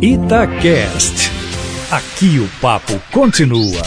Itacast. 0.00 1.30
Aqui 1.90 2.38
o 2.38 2.46
papo 2.60 3.00
continua. 3.10 3.82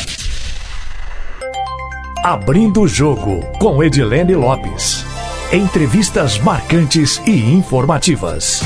Abrindo 2.23 2.81
o 2.81 2.87
jogo 2.87 3.45
com 3.59 3.83
Edilene 3.83 4.33
Lopes. 4.33 5.05
Entrevistas 5.53 6.39
marcantes 6.39 7.21
e 7.27 7.53
informativas. 7.53 8.61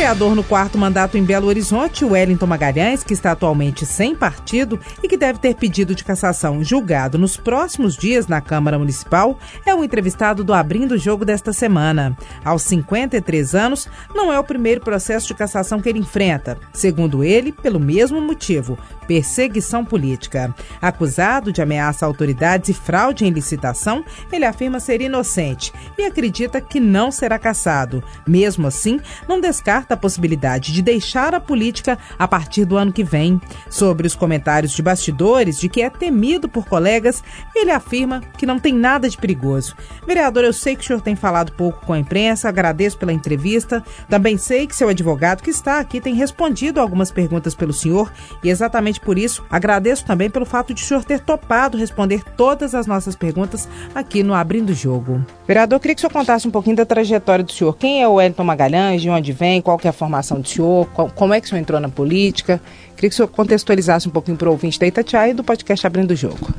Vereador 0.00 0.34
no 0.34 0.42
quarto 0.42 0.78
mandato 0.78 1.18
em 1.18 1.22
Belo 1.22 1.46
Horizonte, 1.46 2.06
Wellington 2.06 2.46
Magalhães, 2.46 3.04
que 3.04 3.12
está 3.12 3.32
atualmente 3.32 3.84
sem 3.84 4.14
partido 4.14 4.80
e 5.02 5.06
que 5.06 5.14
deve 5.14 5.38
ter 5.38 5.54
pedido 5.54 5.94
de 5.94 6.02
cassação 6.02 6.64
julgado 6.64 7.18
nos 7.18 7.36
próximos 7.36 7.98
dias 7.98 8.26
na 8.26 8.40
Câmara 8.40 8.78
Municipal, 8.78 9.38
é 9.66 9.74
o 9.74 9.84
entrevistado 9.84 10.42
do 10.42 10.54
Abrindo 10.54 10.92
o 10.92 10.98
Jogo 10.98 11.26
desta 11.26 11.52
semana. 11.52 12.16
Aos 12.42 12.62
53 12.62 13.54
anos, 13.54 13.90
não 14.14 14.32
é 14.32 14.38
o 14.38 14.44
primeiro 14.44 14.80
processo 14.80 15.28
de 15.28 15.34
cassação 15.34 15.82
que 15.82 15.90
ele 15.90 15.98
enfrenta. 15.98 16.56
Segundo 16.72 17.22
ele, 17.22 17.52
pelo 17.52 17.78
mesmo 17.78 18.22
motivo, 18.22 18.78
perseguição 19.10 19.84
política. 19.84 20.54
Acusado 20.80 21.52
de 21.52 21.60
ameaça 21.60 22.06
a 22.06 22.08
autoridades 22.08 22.68
e 22.68 22.72
fraude 22.72 23.26
em 23.26 23.30
licitação, 23.30 24.04
ele 24.30 24.44
afirma 24.44 24.78
ser 24.78 25.00
inocente 25.00 25.72
e 25.98 26.04
acredita 26.04 26.60
que 26.60 26.78
não 26.78 27.10
será 27.10 27.36
cassado. 27.36 28.04
Mesmo 28.24 28.68
assim, 28.68 29.00
não 29.26 29.40
descarta 29.40 29.94
a 29.94 29.96
possibilidade 29.96 30.72
de 30.72 30.80
deixar 30.80 31.34
a 31.34 31.40
política 31.40 31.98
a 32.16 32.28
partir 32.28 32.64
do 32.64 32.76
ano 32.76 32.92
que 32.92 33.02
vem. 33.02 33.40
Sobre 33.68 34.06
os 34.06 34.14
comentários 34.14 34.70
de 34.70 34.80
bastidores 34.80 35.58
de 35.58 35.68
que 35.68 35.82
é 35.82 35.90
temido 35.90 36.48
por 36.48 36.68
colegas, 36.68 37.20
ele 37.52 37.72
afirma 37.72 38.20
que 38.38 38.46
não 38.46 38.60
tem 38.60 38.72
nada 38.72 39.08
de 39.08 39.18
perigoso. 39.18 39.74
Vereador, 40.06 40.44
eu 40.44 40.52
sei 40.52 40.76
que 40.76 40.84
o 40.84 40.86
senhor 40.86 41.02
tem 41.02 41.16
falado 41.16 41.50
pouco 41.54 41.84
com 41.84 41.94
a 41.94 41.98
imprensa, 41.98 42.48
agradeço 42.48 42.96
pela 42.96 43.12
entrevista. 43.12 43.82
Também 44.08 44.38
sei 44.38 44.68
que 44.68 44.76
seu 44.76 44.88
advogado 44.88 45.42
que 45.42 45.50
está 45.50 45.80
aqui 45.80 46.00
tem 46.00 46.14
respondido 46.14 46.80
algumas 46.80 47.10
perguntas 47.10 47.56
pelo 47.56 47.72
senhor 47.72 48.12
e 48.44 48.48
exatamente 48.48 48.99
por 49.04 49.18
isso, 49.18 49.42
agradeço 49.50 50.04
também 50.04 50.28
pelo 50.28 50.44
fato 50.44 50.74
de 50.74 50.82
o 50.82 50.86
senhor 50.86 51.04
ter 51.04 51.20
topado 51.20 51.78
responder 51.78 52.22
todas 52.36 52.74
as 52.74 52.86
nossas 52.86 53.16
perguntas 53.16 53.68
aqui 53.94 54.22
no 54.22 54.34
Abrindo 54.34 54.70
o 54.70 54.74
Jogo. 54.74 55.24
Vereador, 55.46 55.80
queria 55.80 55.94
que 55.94 56.00
o 56.00 56.02
senhor 56.02 56.12
contasse 56.12 56.46
um 56.46 56.50
pouquinho 56.50 56.76
da 56.76 56.84
trajetória 56.84 57.44
do 57.44 57.50
senhor. 57.50 57.76
Quem 57.76 58.02
é 58.02 58.08
o 58.08 58.14
Wellington 58.14 58.44
Magalhães, 58.44 59.00
de 59.00 59.08
onde 59.08 59.32
vem, 59.32 59.62
qual 59.62 59.78
que 59.78 59.86
é 59.86 59.90
a 59.90 59.92
formação 59.92 60.40
do 60.40 60.46
senhor, 60.46 60.86
como 61.14 61.32
é 61.32 61.40
que 61.40 61.46
o 61.46 61.48
senhor 61.48 61.60
entrou 61.60 61.80
na 61.80 61.88
política? 61.88 62.60
Queria 62.94 63.08
que 63.08 63.14
o 63.14 63.16
senhor 63.16 63.28
contextualizasse 63.28 64.06
um 64.06 64.10
pouquinho 64.10 64.36
para 64.36 64.48
o 64.48 64.52
ouvinte 64.52 64.78
da 64.78 64.86
Itatiaia 64.86 65.30
e 65.30 65.34
do 65.34 65.42
podcast 65.42 65.86
Abrindo 65.86 66.10
o 66.10 66.16
Jogo. 66.16 66.52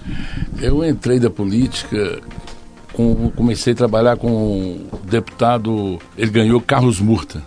Eu 0.60 0.84
entrei 0.84 1.20
da 1.20 1.30
política, 1.30 2.20
com, 2.94 3.30
comecei 3.32 3.74
a 3.74 3.76
trabalhar 3.76 4.18
com 4.18 4.28
o 4.92 5.00
deputado, 5.04 6.00
ele 6.18 6.32
ganhou 6.32 6.60
Carlos 6.60 7.00
Murta, 7.00 7.44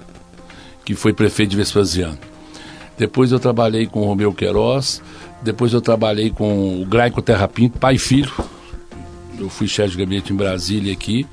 que 0.84 0.94
foi 0.94 1.12
prefeito 1.12 1.50
de 1.50 1.56
Vespasiano. 1.56 2.18
Depois 2.96 3.32
eu 3.32 3.40
trabalhei 3.40 3.86
com 3.86 4.02
o 4.02 4.04
Romeu 4.04 4.32
Queiroz, 4.32 5.02
depois 5.42 5.72
eu 5.72 5.80
trabalhei 5.80 6.30
com 6.30 6.80
o 6.80 6.86
Graico 6.86 7.20
Terrapinto, 7.20 7.78
pai 7.78 7.94
e 7.94 7.98
filho. 7.98 8.32
Eu 9.38 9.48
fui 9.48 9.66
chefe 9.66 9.90
de 9.90 9.98
gabinete 9.98 10.32
em 10.32 10.36
Brasília 10.36 10.92
aqui. 10.92 11.26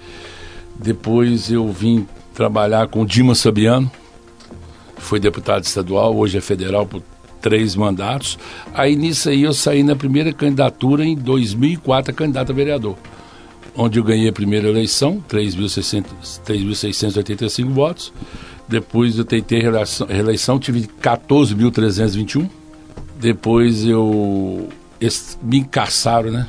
Depois 0.76 1.52
eu 1.52 1.72
vim 1.72 2.08
trabalhar 2.34 2.88
com 2.88 3.02
o 3.02 3.06
Dima 3.06 3.36
Sabiano, 3.36 3.92
foi 4.98 5.20
deputado 5.20 5.64
estadual, 5.64 6.16
hoje 6.16 6.38
é 6.38 6.42
federal 6.42 6.88
por 6.88 7.03
três 7.42 7.75
mandatos. 7.75 8.40
Aí 8.73 8.96
nisso 8.96 9.28
aí 9.30 9.44
eu 9.44 9.53
saí 9.53 9.84
na 9.84 9.96
primeira 9.96 10.31
candidatura 10.31 11.06
em 11.06 11.16
2004 11.16 12.12
a 12.12 12.16
candidato 12.16 12.52
a 12.52 12.56
vereador, 12.56 12.98
onde 13.75 14.00
eu 14.00 14.03
ganhei 14.03 14.30
a 14.30 14.34
primeira 14.34 14.68
eleição, 14.68 15.23
3.685 15.30 17.70
votos. 17.70 18.12
Depois 18.72 19.17
eu 19.17 19.25
tentei 19.25 19.59
reeleição, 19.59 20.08
reeleição 20.08 20.58
tive 20.58 20.88
14.321. 21.02 22.50
Depois 23.19 23.83
eu 23.83 24.69
me 25.44 25.58
encaçaram, 25.58 26.31
né? 26.31 26.47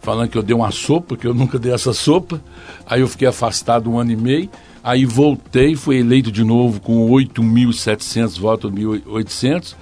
Falando 0.00 0.28
que 0.28 0.36
eu 0.36 0.42
dei 0.42 0.56
uma 0.56 0.72
sopa, 0.72 1.16
que 1.16 1.24
eu 1.24 1.32
nunca 1.32 1.60
dei 1.60 1.72
essa 1.72 1.92
sopa. 1.92 2.42
Aí 2.84 3.00
eu 3.00 3.06
fiquei 3.06 3.28
afastado 3.28 3.88
um 3.88 3.96
ano 3.96 4.10
e 4.10 4.16
meio. 4.16 4.50
Aí 4.82 5.04
voltei, 5.04 5.76
fui 5.76 5.98
eleito 5.98 6.32
de 6.32 6.42
novo 6.42 6.80
com 6.80 7.08
8.700 7.08 8.40
votos, 8.40 8.72
1.800. 8.72 9.76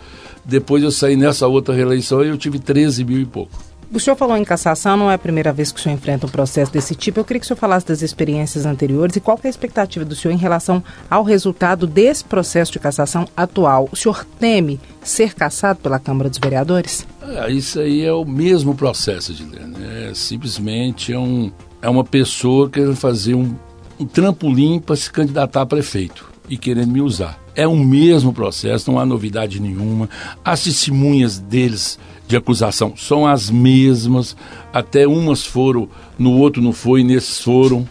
Depois 0.44 0.82
eu 0.82 0.91
saí 0.91 1.16
nessa 1.16 1.47
outra 1.47 1.75
reeleição 1.75 2.22
e 2.22 2.28
eu 2.28 2.37
tive 2.37 2.59
13 2.59 3.05
mil 3.05 3.22
e 3.22 3.25
pouco. 3.25 3.59
O 3.93 3.99
senhor 3.99 4.15
falou 4.15 4.37
em 4.37 4.45
cassação, 4.45 4.97
não 4.97 5.11
é 5.11 5.15
a 5.15 5.19
primeira 5.19 5.53
vez 5.53 5.73
que 5.73 5.81
o 5.81 5.83
senhor 5.83 5.97
enfrenta 5.97 6.25
um 6.25 6.31
processo 6.31 6.73
desse 6.73 6.95
tipo. 6.95 7.19
Eu 7.19 7.25
queria 7.25 7.41
que 7.41 7.45
o 7.45 7.49
senhor 7.49 7.59
falasse 7.59 7.87
das 7.87 8.03
experiências 8.03 8.65
anteriores 8.65 9.17
e 9.17 9.21
qual 9.21 9.37
é 9.43 9.49
a 9.49 9.51
expectativa 9.51 10.05
do 10.05 10.15
senhor 10.15 10.33
em 10.33 10.39
relação 10.39 10.81
ao 11.11 11.25
resultado 11.25 11.89
desse 11.89 12.25
processo 12.25 12.71
de 12.71 12.79
cassação 12.79 13.27
atual. 13.37 13.89
O 13.91 13.97
senhor 13.97 14.25
teme 14.39 14.79
ser 15.03 15.34
cassado 15.34 15.81
pela 15.81 15.99
Câmara 15.99 16.31
dos 16.31 16.39
Vereadores? 16.39 17.05
É, 17.21 17.50
isso 17.50 17.81
aí 17.81 18.05
é 18.05 18.12
o 18.12 18.25
mesmo 18.25 18.77
processo, 18.77 19.33
Edilene. 19.33 19.75
É 20.09 20.12
simplesmente 20.15 21.12
é, 21.12 21.19
um, 21.19 21.50
é 21.83 21.91
uma 21.91 22.05
pessoa 22.05 22.71
querendo 22.71 22.95
fazer 22.95 23.34
um, 23.34 23.56
um 23.99 24.06
trampolim 24.06 24.79
para 24.79 24.95
se 24.95 25.11
candidatar 25.11 25.62
a 25.62 25.67
prefeito 25.67 26.31
e 26.49 26.56
querendo 26.56 26.93
me 26.93 27.00
usar. 27.00 27.41
É 27.56 27.67
o 27.67 27.77
mesmo 27.77 28.33
processo, 28.33 28.91
não 28.91 29.00
há 29.00 29.05
novidade 29.05 29.61
nenhuma. 29.61 30.09
As 30.45 30.62
testemunhas 30.62 31.41
deles 31.41 31.99
de 32.31 32.37
acusação 32.37 32.95
são 32.97 33.27
as 33.27 33.51
mesmas, 33.51 34.37
até 34.73 35.07
umas 35.07 35.45
foram, 35.45 35.89
no 36.19 36.39
outro 36.39 36.63
não 36.63 36.73
foi, 36.73 37.03
nesses 37.03 37.41
foram. 37.41 37.87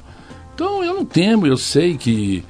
Então 0.55 0.83
eu 0.83 0.93
não 0.93 1.05
temo, 1.05 1.45
eu 1.45 1.57
sei 1.57 1.97
que 1.97 2.43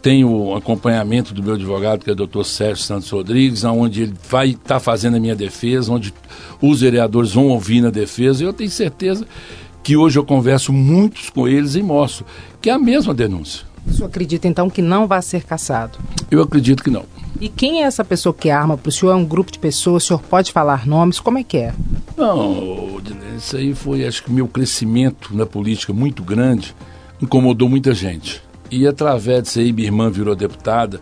tenho 0.00 0.30
o 0.30 0.54
acompanhamento 0.54 1.34
do 1.34 1.42
meu 1.42 1.54
advogado, 1.54 2.04
que 2.04 2.10
é 2.10 2.12
o 2.12 2.16
doutor 2.16 2.44
Sérgio 2.44 2.84
Santos 2.84 3.10
Rodrigues, 3.10 3.64
onde 3.64 4.02
ele 4.02 4.14
vai 4.28 4.50
estar 4.50 4.74
tá 4.74 4.80
fazendo 4.80 5.16
a 5.16 5.20
minha 5.20 5.34
defesa, 5.34 5.92
onde 5.92 6.14
os 6.60 6.80
vereadores 6.80 7.32
vão 7.32 7.48
ouvir 7.48 7.80
na 7.80 7.90
defesa, 7.90 8.42
e 8.42 8.46
eu 8.46 8.52
tenho 8.52 8.70
certeza 8.70 9.26
que 9.82 9.96
hoje 9.96 10.18
eu 10.18 10.24
converso 10.24 10.72
muitos 10.72 11.30
com 11.30 11.46
eles 11.46 11.74
e 11.74 11.82
mostro 11.82 12.24
que 12.60 12.70
é 12.70 12.72
a 12.72 12.78
mesma 12.78 13.12
denúncia. 13.12 13.66
O 13.86 13.92
senhor 13.92 14.06
acredita 14.06 14.48
então 14.48 14.68
que 14.68 14.82
não 14.82 15.06
vai 15.06 15.22
ser 15.22 15.44
cassado? 15.44 15.98
Eu 16.30 16.42
acredito 16.42 16.82
que 16.82 16.90
não. 16.90 17.04
E 17.40 17.48
quem 17.48 17.82
é 17.82 17.86
essa 17.86 18.04
pessoa 18.04 18.34
que 18.34 18.50
arma 18.50 18.76
para 18.76 18.88
o 18.88 18.92
senhor? 18.92 19.12
É 19.12 19.14
um 19.14 19.24
grupo 19.24 19.52
de 19.52 19.58
pessoas? 19.58 20.04
O 20.04 20.06
senhor 20.06 20.22
pode 20.22 20.52
falar 20.52 20.86
nomes? 20.86 21.20
Como 21.20 21.38
é 21.38 21.44
que 21.44 21.58
é? 21.58 21.74
Não, 22.16 23.00
isso 23.36 23.56
aí 23.56 23.74
foi, 23.74 24.06
acho 24.06 24.24
que 24.24 24.32
meu 24.32 24.48
crescimento 24.48 25.36
na 25.36 25.44
política 25.44 25.92
muito 25.92 26.22
grande 26.22 26.74
incomodou 27.20 27.68
muita 27.68 27.92
gente. 27.92 28.42
E 28.70 28.86
através 28.86 29.42
disso 29.42 29.58
aí, 29.58 29.72
minha 29.72 29.86
irmã 29.86 30.10
virou 30.10 30.34
deputada. 30.34 31.00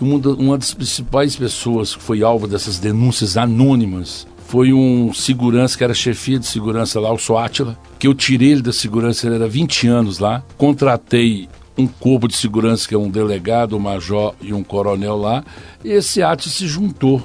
Uma, 0.00 0.18
uma 0.34 0.58
das 0.58 0.72
principais 0.72 1.36
pessoas 1.36 1.94
que 1.94 2.02
foi 2.02 2.22
alvo 2.22 2.46
dessas 2.46 2.78
denúncias 2.78 3.36
anônimas 3.36 4.26
foi 4.46 4.72
um 4.72 5.12
segurança 5.14 5.78
que 5.78 5.84
era 5.84 5.94
chefia 5.94 6.38
de 6.38 6.46
segurança 6.46 7.00
lá, 7.00 7.12
o 7.12 7.18
Soátila, 7.18 7.78
que 7.98 8.06
eu 8.06 8.14
tirei 8.14 8.52
ele 8.52 8.62
da 8.62 8.72
segurança, 8.72 9.26
ele 9.26 9.36
era 9.36 9.48
20 9.48 9.86
anos 9.88 10.18
lá, 10.18 10.44
contratei 10.58 11.48
um 11.76 11.86
corpo 11.86 12.28
de 12.28 12.36
segurança, 12.36 12.86
que 12.86 12.94
é 12.94 12.98
um 12.98 13.10
delegado, 13.10 13.76
um 13.76 13.80
major 13.80 14.34
e 14.40 14.52
um 14.52 14.62
coronel 14.62 15.16
lá, 15.16 15.44
e 15.84 15.90
esse 15.90 16.22
ato 16.22 16.48
se 16.48 16.66
juntou 16.66 17.22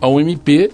ao 0.00 0.20
MP 0.20 0.70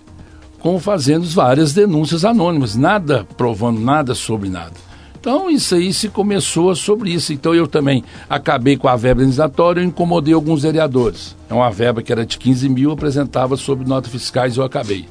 com 0.58 0.78
fazendo 0.78 1.26
várias 1.26 1.72
denúncias 1.72 2.24
anônimas, 2.24 2.76
nada 2.76 3.26
provando 3.36 3.80
nada 3.80 4.14
sobre 4.14 4.48
nada. 4.48 4.74
Então 5.22 5.48
isso 5.48 5.76
aí 5.76 5.92
se 5.92 6.08
começou 6.08 6.74
sobre 6.74 7.12
isso. 7.12 7.32
Então 7.32 7.54
eu 7.54 7.68
também 7.68 8.02
acabei 8.28 8.76
com 8.76 8.88
a 8.88 8.96
verba 8.96 9.22
indenizatória 9.22 9.80
e 9.80 9.84
incomodei 9.84 10.34
alguns 10.34 10.62
vereadores. 10.62 11.36
É 11.48 11.54
uma 11.54 11.70
verba 11.70 12.02
que 12.02 12.10
era 12.10 12.26
de 12.26 12.36
15 12.36 12.68
mil, 12.68 12.90
apresentava 12.90 13.56
sobre 13.56 13.88
notas 13.88 14.10
fiscais 14.10 14.56
e 14.56 14.58
eu 14.58 14.64
acabei. 14.64 15.06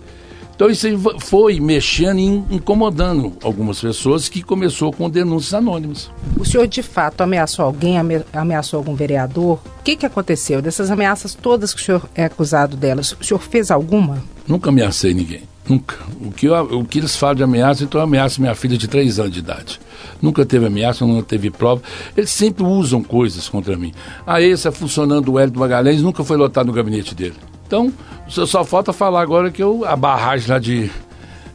Então 0.62 0.70
isso 0.70 0.88
foi 1.22 1.60
mexendo 1.60 2.20
e 2.20 2.56
incomodando 2.56 3.34
algumas 3.42 3.82
pessoas 3.82 4.30
que 4.30 4.44
começou 4.44 4.94
com 4.94 5.10
denúncias 5.10 5.56
anônimas. 5.56 6.12
O 6.38 6.46
senhor 6.46 6.68
de 6.68 6.84
fato 6.84 7.22
ameaçou 7.22 7.66
alguém, 7.66 7.96
ameaçou 8.32 8.78
algum 8.78 8.94
vereador? 8.94 9.60
O 9.80 9.84
que, 9.84 9.96
que 9.96 10.06
aconteceu 10.06 10.62
dessas 10.62 10.92
ameaças 10.92 11.34
todas 11.34 11.74
que 11.74 11.82
o 11.82 11.84
senhor 11.84 12.08
é 12.14 12.26
acusado 12.26 12.78
delas? 12.78 13.16
O 13.20 13.24
senhor 13.24 13.40
fez 13.40 13.72
alguma? 13.72 14.24
Nunca 14.48 14.70
ameacei 14.70 15.16
ninguém. 15.16 15.42
Nunca. 15.68 15.96
O 16.24 16.32
que, 16.32 16.46
eu, 16.46 16.54
o 16.78 16.86
que 16.86 17.00
eles 17.00 17.16
falam 17.16 17.38
de 17.38 17.44
ameaça, 17.44 17.84
então 17.84 18.00
eu 18.00 18.04
ameaço 18.04 18.40
minha 18.40 18.54
filha 18.54 18.78
de 18.78 18.88
3 18.88 19.18
anos 19.18 19.32
de 19.32 19.40
idade. 19.40 19.80
Nunca 20.22 20.46
teve 20.46 20.68
ameaça, 20.68 21.04
nunca 21.08 21.24
teve 21.24 21.50
prova. 21.50 21.82
Eles 22.16 22.30
sempre 22.30 22.64
usam 22.64 23.02
coisas 23.02 23.50
contra 23.50 23.76
mim. 23.76 23.94
A 24.28 24.36
ah, 24.36 24.42
esse 24.44 24.68
é 24.68 24.72
funcionando 24.72 25.32
o 25.32 25.40
Hélio 25.40 25.58
Magalhães, 25.58 26.04
nunca 26.04 26.24
foi 26.24 26.38
lotado 26.38 26.68
no 26.68 26.74
gabinete 26.74 27.16
dele. 27.16 27.34
Então, 27.72 27.94
só 28.28 28.66
falta 28.66 28.92
falar 28.92 29.22
agora 29.22 29.50
que 29.50 29.64
eu, 29.64 29.86
a 29.86 29.96
barragem 29.96 30.50
lá 30.50 30.60
de, 30.60 30.92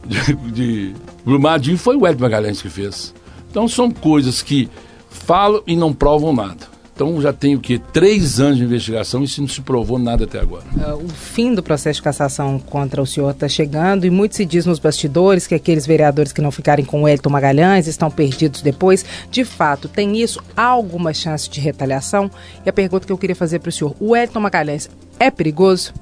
de, 0.03 0.33
de 0.51 0.95
Brumadinho 1.23 1.77
foi 1.77 1.95
o 1.95 2.07
Hélio 2.07 2.19
Magalhães 2.19 2.59
que 2.59 2.69
fez. 2.69 3.13
Então 3.51 3.67
são 3.67 3.91
coisas 3.91 4.41
que 4.41 4.67
falam 5.11 5.61
e 5.67 5.75
não 5.75 5.93
provam 5.93 6.33
nada. 6.33 6.65
Então 6.97 7.21
já 7.21 7.31
tem 7.31 7.55
o 7.55 7.59
quê? 7.59 7.79
Três 7.93 8.39
anos 8.39 8.57
de 8.57 8.63
investigação 8.63 9.21
e 9.21 9.25
isso 9.25 9.39
não 9.39 9.47
se 9.47 9.61
provou 9.61 9.99
nada 9.99 10.23
até 10.23 10.39
agora. 10.39 10.63
Uh, 10.75 11.05
o 11.05 11.09
fim 11.09 11.53
do 11.53 11.61
processo 11.61 11.97
de 11.97 12.01
cassação 12.01 12.57
contra 12.57 12.99
o 12.99 13.05
senhor 13.05 13.29
está 13.29 13.47
chegando 13.47 14.07
e 14.07 14.09
muito 14.09 14.35
se 14.35 14.43
diz 14.43 14.65
nos 14.65 14.79
bastidores 14.79 15.45
que 15.45 15.53
aqueles 15.53 15.85
vereadores 15.85 16.33
que 16.33 16.41
não 16.41 16.49
ficarem 16.49 16.83
com 16.83 17.03
o 17.03 17.07
Elton 17.07 17.29
Magalhães 17.29 17.85
estão 17.85 18.09
perdidos 18.09 18.63
depois. 18.63 19.05
De 19.29 19.45
fato, 19.45 19.87
tem 19.87 20.19
isso? 20.19 20.41
Alguma 20.55 21.13
chance 21.13 21.47
de 21.47 21.59
retaliação? 21.59 22.31
E 22.65 22.69
a 22.69 22.73
pergunta 22.73 23.05
que 23.05 23.13
eu 23.13 23.17
queria 23.17 23.35
fazer 23.35 23.59
para 23.59 23.69
o 23.69 23.71
senhor: 23.71 23.95
o 23.99 24.15
Elton 24.15 24.39
Magalhães 24.39 24.89
é 25.19 25.29
perigoso? 25.29 25.93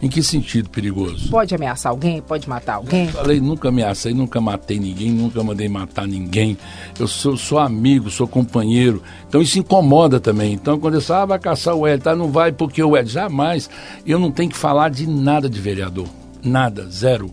Em 0.00 0.08
que 0.08 0.22
sentido 0.22 0.70
perigoso? 0.70 1.28
Pode 1.28 1.54
ameaçar 1.54 1.90
alguém? 1.90 2.22
Pode 2.22 2.48
matar 2.48 2.74
alguém? 2.74 3.06
Eu 3.06 3.12
falei, 3.12 3.40
nunca 3.40 3.68
ameacei, 3.68 4.14
nunca 4.14 4.40
matei 4.40 4.78
ninguém, 4.78 5.10
nunca 5.10 5.42
mandei 5.42 5.68
matar 5.68 6.06
ninguém. 6.06 6.56
Eu 6.98 7.08
sou, 7.08 7.36
sou 7.36 7.58
amigo, 7.58 8.08
sou 8.08 8.28
companheiro. 8.28 9.02
Então 9.28 9.42
isso 9.42 9.58
incomoda 9.58 10.20
também. 10.20 10.52
Então 10.52 10.78
quando 10.78 10.94
eu 10.94 11.00
falo, 11.00 11.22
ah, 11.22 11.26
vai 11.26 11.38
caçar 11.40 11.74
o 11.74 11.86
Hélio, 11.86 12.02
tá? 12.02 12.14
Não 12.14 12.30
vai 12.30 12.52
porque 12.52 12.82
o 12.82 12.96
Hélio. 12.96 13.10
Jamais. 13.10 13.68
Eu 14.06 14.20
não 14.20 14.30
tenho 14.30 14.50
que 14.50 14.56
falar 14.56 14.90
de 14.90 15.06
nada 15.06 15.48
de 15.48 15.60
vereador. 15.60 16.06
Nada, 16.44 16.86
zero. 16.88 17.32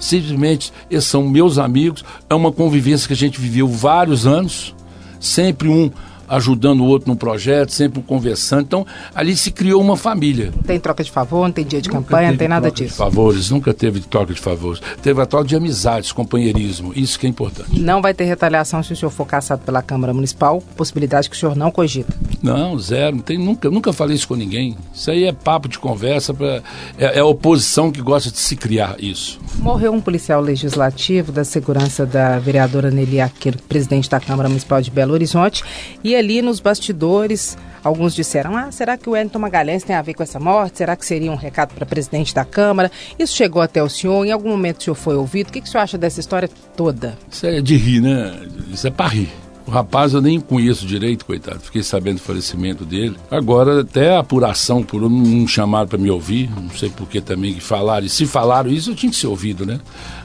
Simplesmente, 0.00 0.72
eles 0.90 1.04
são 1.04 1.28
meus 1.28 1.58
amigos. 1.58 2.04
É 2.28 2.34
uma 2.34 2.50
convivência 2.50 3.06
que 3.06 3.12
a 3.12 3.16
gente 3.16 3.40
viveu 3.40 3.68
vários 3.68 4.26
anos. 4.26 4.74
Sempre 5.20 5.68
um 5.68 5.90
ajudando 6.30 6.80
o 6.80 6.86
outro 6.86 7.10
num 7.10 7.16
projeto, 7.16 7.72
sempre 7.72 8.00
conversando. 8.00 8.62
Então, 8.62 8.86
ali 9.14 9.36
se 9.36 9.50
criou 9.50 9.82
uma 9.82 9.96
família. 9.96 10.52
Não 10.54 10.62
tem 10.62 10.78
troca 10.78 11.02
de 11.02 11.10
favor, 11.10 11.44
não 11.44 11.52
tem 11.52 11.64
dia 11.64 11.82
de 11.82 11.88
nunca 11.88 12.00
campanha, 12.00 12.30
não 12.30 12.38
tem 12.38 12.48
nada 12.48 12.70
disso. 12.70 12.90
De 12.90 12.96
favores, 12.96 13.50
nunca 13.50 13.74
teve 13.74 14.00
troca 14.00 14.32
de 14.32 14.40
favores. 14.40 14.80
Teve 15.02 15.20
a 15.20 15.26
troca 15.26 15.48
de 15.48 15.56
amizades, 15.56 16.12
companheirismo. 16.12 16.92
Isso 16.94 17.18
que 17.18 17.26
é 17.26 17.28
importante. 17.28 17.80
Não 17.80 18.00
vai 18.00 18.14
ter 18.14 18.24
retaliação 18.24 18.82
se 18.82 18.92
o 18.92 18.96
senhor 18.96 19.10
for 19.10 19.26
caçado 19.26 19.62
pela 19.62 19.82
Câmara 19.82 20.14
Municipal, 20.14 20.62
possibilidade 20.76 21.28
que 21.28 21.34
o 21.34 21.38
senhor 21.38 21.56
não 21.56 21.70
cogita. 21.70 22.14
Não, 22.40 22.78
zero. 22.78 23.16
Não 23.16 23.22
tem, 23.22 23.36
nunca, 23.36 23.68
nunca 23.68 23.92
falei 23.92 24.14
isso 24.14 24.28
com 24.28 24.36
ninguém. 24.36 24.76
Isso 24.94 25.10
aí 25.10 25.24
é 25.24 25.32
papo 25.32 25.68
de 25.68 25.78
conversa, 25.78 26.32
pra, 26.32 26.62
é, 26.96 27.18
é 27.18 27.18
a 27.18 27.24
oposição 27.24 27.90
que 27.90 28.00
gosta 28.00 28.30
de 28.30 28.38
se 28.38 28.54
criar 28.54 28.96
isso. 29.00 29.40
Morreu 29.58 29.92
um 29.92 30.00
policial 30.00 30.40
legislativo 30.40 31.32
da 31.32 31.44
segurança 31.44 32.06
da 32.06 32.38
vereadora 32.38 32.90
Nelly 32.90 33.20
Aquino, 33.20 33.56
presidente 33.68 34.08
da 34.08 34.20
Câmara 34.20 34.48
Municipal 34.48 34.80
de 34.80 34.90
Belo 34.90 35.12
Horizonte, 35.12 35.64
e 36.04 36.14
ali 36.20 36.40
nos 36.40 36.60
bastidores, 36.60 37.58
alguns 37.82 38.14
disseram: 38.14 38.56
ah, 38.56 38.70
será 38.70 38.96
que 38.96 39.08
o 39.08 39.12
Wellington 39.12 39.38
Magalhães 39.38 39.82
tem 39.82 39.96
a 39.96 40.02
ver 40.02 40.14
com 40.14 40.22
essa 40.22 40.38
morte? 40.38 40.78
Será 40.78 40.94
que 40.94 41.04
seria 41.04 41.32
um 41.32 41.36
recado 41.36 41.74
para 41.74 41.84
presidente 41.84 42.34
da 42.34 42.44
Câmara? 42.44 42.90
Isso 43.18 43.34
chegou 43.34 43.60
até 43.60 43.82
o 43.82 43.88
senhor? 43.88 44.24
Em 44.24 44.30
algum 44.30 44.50
momento 44.50 44.78
o 44.78 44.82
senhor 44.84 44.94
foi 44.94 45.16
ouvido? 45.16 45.48
O 45.48 45.52
que, 45.52 45.60
que 45.60 45.68
o 45.68 45.70
senhor 45.70 45.82
acha 45.82 45.98
dessa 45.98 46.20
história 46.20 46.48
toda? 46.76 47.18
Isso 47.30 47.46
é 47.46 47.60
de 47.60 47.76
rir, 47.76 48.00
né? 48.00 48.32
Isso 48.72 48.86
é 48.86 48.90
para 48.90 49.08
rir. 49.08 49.28
O 49.66 49.70
rapaz 49.70 50.14
eu 50.14 50.20
nem 50.20 50.40
conheço 50.40 50.84
direito, 50.84 51.24
coitado. 51.24 51.60
Fiquei 51.60 51.82
sabendo 51.82 52.16
do 52.16 52.22
falecimento 52.22 52.84
dele. 52.84 53.16
Agora, 53.30 53.82
até 53.82 54.16
a 54.16 54.18
apuração 54.18 54.82
por 54.82 55.04
um, 55.04 55.46
chamado 55.46 55.88
para 55.88 55.98
me 55.98 56.10
ouvir, 56.10 56.50
não 56.50 56.70
sei 56.70 56.90
por 56.90 57.06
que 57.06 57.20
também 57.20 57.54
que 57.54 57.60
falaram. 57.60 58.04
E 58.04 58.08
se 58.08 58.26
falaram 58.26 58.68
isso, 58.68 58.90
eu 58.90 58.96
tinha 58.96 59.10
que 59.10 59.16
ser 59.16 59.28
ouvido, 59.28 59.64
né? 59.64 59.78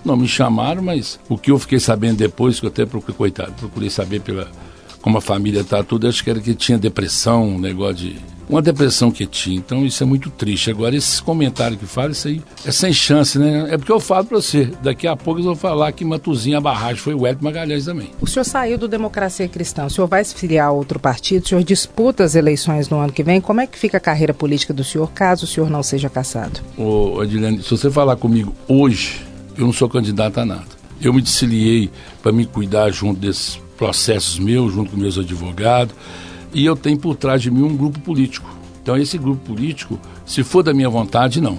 Não 0.03 0.17
me 0.17 0.27
chamaram, 0.27 0.81
mas 0.81 1.19
o 1.29 1.37
que 1.37 1.51
eu 1.51 1.59
fiquei 1.59 1.79
sabendo 1.79 2.17
depois, 2.17 2.59
que 2.59 2.65
eu 2.65 2.69
até 2.69 2.87
procurei, 2.87 3.15
coitado, 3.15 3.53
procurei 3.53 3.87
saber 3.87 4.21
pela 4.21 4.49
como 5.05 5.19
a 5.19 5.21
família 5.21 5.61
está 5.61 5.83
tudo, 5.83 6.07
acho 6.07 6.23
que 6.23 6.31
era 6.31 6.39
que 6.39 6.55
tinha 6.55 6.79
depressão, 6.79 7.47
um 7.47 7.59
negócio 7.59 7.97
de. 7.97 8.15
Uma 8.49 8.59
depressão 8.59 9.11
que 9.11 9.27
tinha, 9.27 9.55
então 9.55 9.85
isso 9.85 10.01
é 10.01 10.05
muito 10.05 10.31
triste. 10.31 10.71
Agora, 10.71 10.95
esses 10.95 11.19
comentários 11.19 11.79
que 11.79 11.85
falam, 11.85 12.09
isso 12.09 12.27
aí 12.27 12.41
é 12.65 12.71
sem 12.71 12.91
chance, 12.91 13.37
né? 13.37 13.67
É 13.69 13.77
porque 13.77 13.91
eu 13.91 13.99
falo 13.99 14.25
para 14.25 14.41
você, 14.41 14.71
daqui 14.81 15.07
a 15.07 15.15
pouco 15.15 15.39
eu 15.39 15.43
vou 15.43 15.55
falar 15.55 15.91
que 15.91 16.03
Matuzinha, 16.03 16.57
a 16.57 16.61
barragem 16.61 16.95
foi 16.95 17.13
o 17.13 17.25
Hélio 17.25 17.37
Magalhães 17.43 17.85
também. 17.85 18.09
O 18.19 18.25
senhor 18.25 18.43
saiu 18.43 18.79
do 18.79 18.87
Democracia 18.87 19.47
Cristã, 19.47 19.85
o 19.85 19.89
senhor 19.91 20.07
vai 20.07 20.23
se 20.23 20.33
filiar 20.33 20.69
a 20.69 20.71
outro 20.71 20.99
partido, 20.99 21.45
o 21.45 21.47
senhor 21.47 21.63
disputa 21.63 22.23
as 22.23 22.33
eleições 22.33 22.89
no 22.89 22.97
ano 22.97 23.13
que 23.13 23.21
vem, 23.21 23.39
como 23.39 23.61
é 23.61 23.67
que 23.67 23.77
fica 23.77 23.97
a 23.97 24.01
carreira 24.01 24.33
política 24.33 24.73
do 24.73 24.83
senhor 24.83 25.11
caso 25.11 25.45
o 25.45 25.47
senhor 25.47 25.69
não 25.69 25.83
seja 25.83 26.09
caçado? 26.09 26.61
Ô, 26.77 27.19
Adilene, 27.19 27.61
se 27.61 27.69
você 27.69 27.91
falar 27.91 28.15
comigo 28.15 28.55
hoje, 28.67 29.21
eu 29.55 29.65
não 29.65 29.73
sou 29.73 29.87
candidato 29.87 30.39
a 30.39 30.45
nada. 30.45 30.65
Eu 30.99 31.13
me 31.13 31.21
desfiliei 31.21 31.91
para 32.23 32.31
me 32.31 32.45
cuidar 32.45 32.89
junto 32.89 33.19
desses 33.19 33.64
processos 33.77 34.39
meus, 34.39 34.73
junto 34.73 34.91
com 34.91 34.97
meus 34.97 35.17
advogados, 35.17 35.95
e 36.53 36.65
eu 36.65 36.75
tenho 36.75 36.97
por 36.97 37.15
trás 37.15 37.41
de 37.41 37.51
mim 37.51 37.63
um 37.63 37.75
grupo 37.75 37.99
político. 37.99 38.49
Então, 38.81 38.95
esse 38.95 39.17
grupo 39.17 39.41
político, 39.45 39.99
se 40.25 40.43
for 40.43 40.63
da 40.63 40.73
minha 40.73 40.89
vontade, 40.89 41.41
não. 41.41 41.57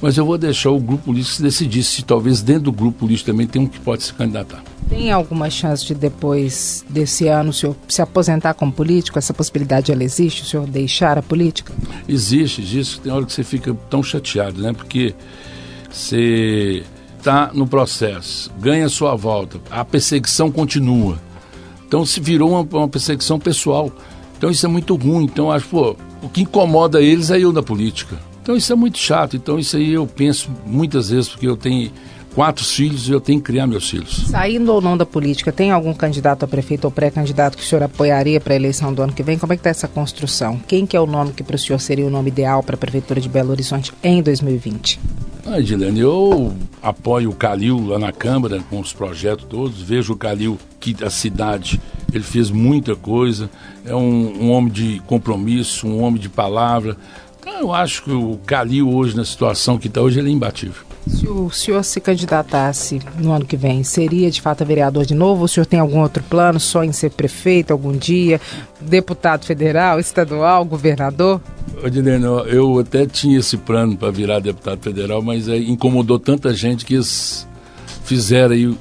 Mas 0.00 0.18
eu 0.18 0.26
vou 0.26 0.36
deixar 0.36 0.70
o 0.70 0.78
grupo 0.78 1.04
político 1.04 1.36
se 1.36 1.42
decidir 1.42 1.82
se 1.82 2.04
talvez 2.04 2.42
dentro 2.42 2.64
do 2.64 2.72
grupo 2.72 2.98
político 2.98 3.30
também 3.30 3.46
tem 3.46 3.62
um 3.62 3.66
que 3.66 3.80
pode 3.80 4.02
se 4.02 4.12
candidatar. 4.12 4.62
Tem 4.88 5.10
alguma 5.10 5.48
chance 5.48 5.86
de 5.86 5.94
depois 5.94 6.84
desse 6.90 7.26
ano 7.26 7.50
o 7.50 7.52
senhor 7.52 7.74
se 7.88 8.02
aposentar 8.02 8.52
como 8.52 8.70
político? 8.70 9.18
Essa 9.18 9.32
possibilidade 9.32 9.90
ela 9.90 10.04
existe? 10.04 10.42
O 10.42 10.44
senhor 10.44 10.66
deixar 10.66 11.16
a 11.16 11.22
política? 11.22 11.72
Existe, 12.06 12.60
existe. 12.60 13.00
Tem 13.00 13.10
hora 13.10 13.24
que 13.24 13.32
você 13.32 13.42
fica 13.42 13.74
tão 13.88 14.02
chateado, 14.02 14.60
né? 14.60 14.74
Porque 14.74 15.14
você 15.90 16.82
está 17.24 17.50
no 17.54 17.66
processo, 17.66 18.50
ganha 18.60 18.86
sua 18.90 19.14
volta, 19.14 19.58
a 19.70 19.82
perseguição 19.82 20.52
continua. 20.52 21.18
Então 21.88 22.04
se 22.04 22.20
virou 22.20 22.50
uma, 22.50 22.60
uma, 22.60 22.88
perseguição 22.88 23.38
pessoal. 23.38 23.90
Então 24.36 24.50
isso 24.50 24.66
é 24.66 24.68
muito 24.68 24.94
ruim. 24.94 25.24
Então 25.24 25.50
acho, 25.50 25.66
pô, 25.68 25.96
o 26.22 26.28
que 26.28 26.42
incomoda 26.42 27.00
eles 27.00 27.30
é 27.30 27.40
eu 27.40 27.50
na 27.50 27.62
política. 27.62 28.18
Então 28.42 28.54
isso 28.54 28.70
é 28.70 28.76
muito 28.76 28.98
chato. 28.98 29.36
Então 29.36 29.58
isso 29.58 29.76
aí 29.76 29.92
eu 29.92 30.06
penso 30.06 30.50
muitas 30.66 31.08
vezes, 31.08 31.30
porque 31.30 31.46
eu 31.46 31.56
tenho 31.56 31.90
quatro 32.34 32.62
filhos 32.62 33.08
e 33.08 33.12
eu 33.12 33.20
tenho 33.20 33.38
que 33.38 33.46
criar 33.46 33.66
meus 33.66 33.88
filhos. 33.88 34.26
Saindo 34.28 34.72
ou 34.72 34.82
não 34.82 34.94
da 34.94 35.06
política, 35.06 35.50
tem 35.50 35.70
algum 35.70 35.94
candidato 35.94 36.44
a 36.44 36.48
prefeito 36.48 36.84
ou 36.84 36.90
pré-candidato 36.90 37.56
que 37.56 37.62
o 37.62 37.66
senhor 37.66 37.84
apoiaria 37.84 38.38
para 38.38 38.52
a 38.52 38.56
eleição 38.56 38.92
do 38.92 39.00
ano 39.00 39.14
que 39.14 39.22
vem? 39.22 39.38
Como 39.38 39.52
é 39.52 39.56
que 39.56 39.60
está 39.60 39.70
essa 39.70 39.88
construção? 39.88 40.60
Quem 40.66 40.84
que 40.84 40.96
é 40.96 41.00
o 41.00 41.06
nome 41.06 41.32
que 41.32 41.42
para 41.42 41.56
o 41.56 41.58
senhor 41.58 41.78
seria 41.78 42.06
o 42.06 42.10
nome 42.10 42.28
ideal 42.28 42.62
para 42.62 42.74
a 42.74 42.78
Prefeitura 42.78 43.18
de 43.18 43.30
Belo 43.30 43.50
Horizonte 43.50 43.94
em 44.02 44.20
2020? 44.20 45.00
Ah, 45.46 45.60
Edilene, 45.60 46.00
eu 46.00 46.56
apoio 46.82 47.28
o 47.28 47.34
Calil 47.34 47.88
lá 47.88 47.98
na 47.98 48.10
Câmara 48.10 48.64
com 48.70 48.80
os 48.80 48.94
projetos 48.94 49.44
todos. 49.44 49.82
Vejo 49.82 50.14
o 50.14 50.16
Calil 50.16 50.58
que 50.80 50.96
a 51.04 51.10
cidade 51.10 51.78
ele 52.10 52.24
fez 52.24 52.50
muita 52.50 52.96
coisa. 52.96 53.50
É 53.84 53.94
um, 53.94 54.44
um 54.44 54.50
homem 54.50 54.72
de 54.72 55.02
compromisso, 55.06 55.86
um 55.86 56.02
homem 56.02 56.18
de 56.18 56.30
palavra. 56.30 56.96
Eu 57.60 57.74
acho 57.74 58.04
que 58.04 58.10
o 58.10 58.38
Calil 58.46 58.90
hoje 58.90 59.14
na 59.14 59.24
situação 59.24 59.76
que 59.76 59.86
está 59.86 60.00
hoje 60.00 60.18
ele 60.18 60.30
é 60.30 60.32
imbatível. 60.32 60.82
Se 61.06 61.28
o 61.28 61.50
senhor 61.50 61.84
se 61.84 62.00
candidatasse 62.00 62.98
no 63.18 63.32
ano 63.32 63.44
que 63.44 63.56
vem, 63.56 63.84
seria 63.84 64.30
de 64.30 64.40
fato 64.40 64.64
vereador 64.64 65.04
de 65.04 65.14
novo? 65.14 65.44
O 65.44 65.48
senhor 65.48 65.66
tem 65.66 65.78
algum 65.78 66.00
outro 66.00 66.22
plano, 66.22 66.58
só 66.58 66.82
em 66.82 66.92
ser 66.92 67.10
prefeito 67.10 67.72
algum 67.72 67.92
dia, 67.92 68.40
deputado 68.80 69.44
federal, 69.44 70.00
estadual, 70.00 70.64
governador? 70.64 71.40
Odilene, 71.84 72.24
eu 72.46 72.78
até 72.78 73.06
tinha 73.06 73.38
esse 73.38 73.56
plano 73.56 73.96
para 73.96 74.10
virar 74.10 74.40
deputado 74.40 74.80
federal, 74.80 75.20
mas 75.20 75.48
aí 75.48 75.70
incomodou 75.70 76.18
tanta 76.18 76.54
gente 76.54 76.84
que 76.84 76.94
eles 76.94 77.46
fizeram 78.04 78.54
aí 78.54 78.74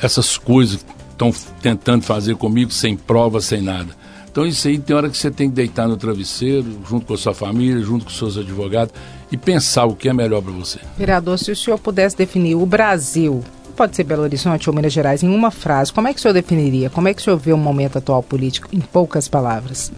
essas 0.00 0.38
coisas 0.38 0.82
que 0.82 0.92
estão 1.10 1.32
tentando 1.60 2.02
fazer 2.04 2.36
comigo 2.36 2.72
sem 2.72 2.96
prova, 2.96 3.40
sem 3.40 3.60
nada. 3.60 4.03
Então 4.34 4.44
isso 4.44 4.66
aí 4.66 4.80
tem 4.80 4.96
hora 4.96 5.08
que 5.08 5.16
você 5.16 5.30
tem 5.30 5.48
que 5.48 5.54
deitar 5.54 5.86
no 5.86 5.96
travesseiro, 5.96 6.66
junto 6.88 7.06
com 7.06 7.14
a 7.14 7.16
sua 7.16 7.32
família, 7.32 7.80
junto 7.80 8.04
com 8.04 8.10
os 8.10 8.18
seus 8.18 8.36
advogados, 8.36 8.92
e 9.30 9.36
pensar 9.36 9.84
o 9.84 9.94
que 9.94 10.08
é 10.08 10.12
melhor 10.12 10.42
para 10.42 10.50
você. 10.50 10.80
Vereador, 10.98 11.38
se 11.38 11.52
o 11.52 11.56
senhor 11.56 11.78
pudesse 11.78 12.16
definir 12.16 12.56
o 12.56 12.66
Brasil, 12.66 13.44
pode 13.76 13.94
ser 13.94 14.02
Belo 14.02 14.22
Horizonte 14.22 14.68
ou 14.68 14.74
Minas 14.74 14.92
Gerais, 14.92 15.22
em 15.22 15.28
uma 15.28 15.52
frase, 15.52 15.92
como 15.92 16.08
é 16.08 16.12
que 16.12 16.18
o 16.18 16.20
senhor 16.20 16.34
definiria? 16.34 16.90
Como 16.90 17.06
é 17.06 17.14
que 17.14 17.20
o 17.20 17.24
senhor 17.24 17.36
vê 17.36 17.52
o 17.52 17.56
momento 17.56 17.98
atual 17.98 18.24
político, 18.24 18.66
em 18.72 18.80
poucas 18.80 19.28
palavras? 19.28 19.92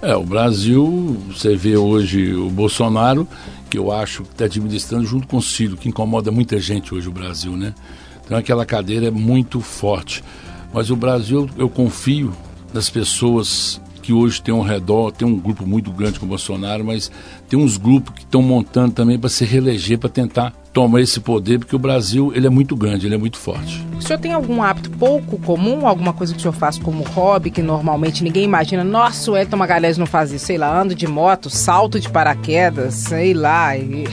É, 0.00 0.14
o 0.14 0.22
Brasil, 0.22 1.20
você 1.28 1.56
vê 1.56 1.76
hoje 1.76 2.34
o 2.34 2.48
Bolsonaro, 2.48 3.26
que 3.68 3.76
eu 3.76 3.90
acho 3.90 4.22
que 4.22 4.30
está 4.30 4.44
administrando 4.44 5.04
junto 5.04 5.26
com 5.26 5.38
o 5.38 5.42
Ciro, 5.42 5.76
que 5.76 5.88
incomoda 5.88 6.30
muita 6.30 6.60
gente 6.60 6.94
hoje 6.94 7.08
o 7.08 7.12
Brasil, 7.12 7.56
né? 7.56 7.74
Então 8.24 8.38
aquela 8.38 8.64
cadeira 8.64 9.08
é 9.08 9.10
muito 9.10 9.60
forte. 9.60 10.22
Mas 10.72 10.88
o 10.88 10.94
Brasil, 10.94 11.50
eu 11.58 11.68
confio 11.68 12.32
nas 12.74 12.90
pessoas 12.90 13.80
que 14.02 14.12
hoje 14.12 14.42
tem 14.42 14.52
um 14.52 14.60
redor, 14.60 15.12
tem 15.12 15.26
um 15.26 15.38
grupo 15.38 15.66
muito 15.66 15.90
grande 15.90 16.20
com 16.20 16.26
o 16.26 16.28
Bolsonaro, 16.28 16.84
mas 16.84 17.10
tem 17.48 17.58
uns 17.58 17.78
grupos 17.78 18.12
que 18.14 18.20
estão 18.20 18.42
montando 18.42 18.92
também 18.92 19.18
para 19.18 19.30
se 19.30 19.46
reeleger, 19.46 19.98
para 19.98 20.10
tentar 20.10 20.52
tomar 20.74 21.00
esse 21.00 21.20
poder, 21.20 21.58
porque 21.60 21.74
o 21.74 21.78
Brasil 21.78 22.30
ele 22.34 22.46
é 22.46 22.50
muito 22.50 22.76
grande, 22.76 23.06
ele 23.06 23.14
é 23.14 23.18
muito 23.18 23.38
forte. 23.38 23.82
O 23.96 24.02
senhor 24.02 24.18
tem 24.18 24.32
algum 24.32 24.62
hábito 24.62 24.90
pouco 24.90 25.38
comum, 25.38 25.86
alguma 25.86 26.12
coisa 26.12 26.34
que 26.34 26.38
o 26.38 26.42
senhor 26.42 26.52
faz 26.52 26.76
como 26.76 27.02
hobby, 27.04 27.50
que 27.50 27.62
normalmente 27.62 28.22
ninguém 28.22 28.44
imagina? 28.44 28.84
Nossa, 28.84 29.30
o 29.30 29.36
Elton 29.38 29.56
Magalhães 29.56 29.96
não 29.96 30.04
faz 30.04 30.32
isso, 30.32 30.44
sei 30.44 30.58
lá, 30.58 30.78
ando 30.78 30.94
de 30.94 31.06
moto, 31.06 31.48
salto 31.48 31.98
de 31.98 32.10
paraquedas, 32.10 32.92
sei 32.92 33.32
lá. 33.32 33.74
E... 33.74 34.04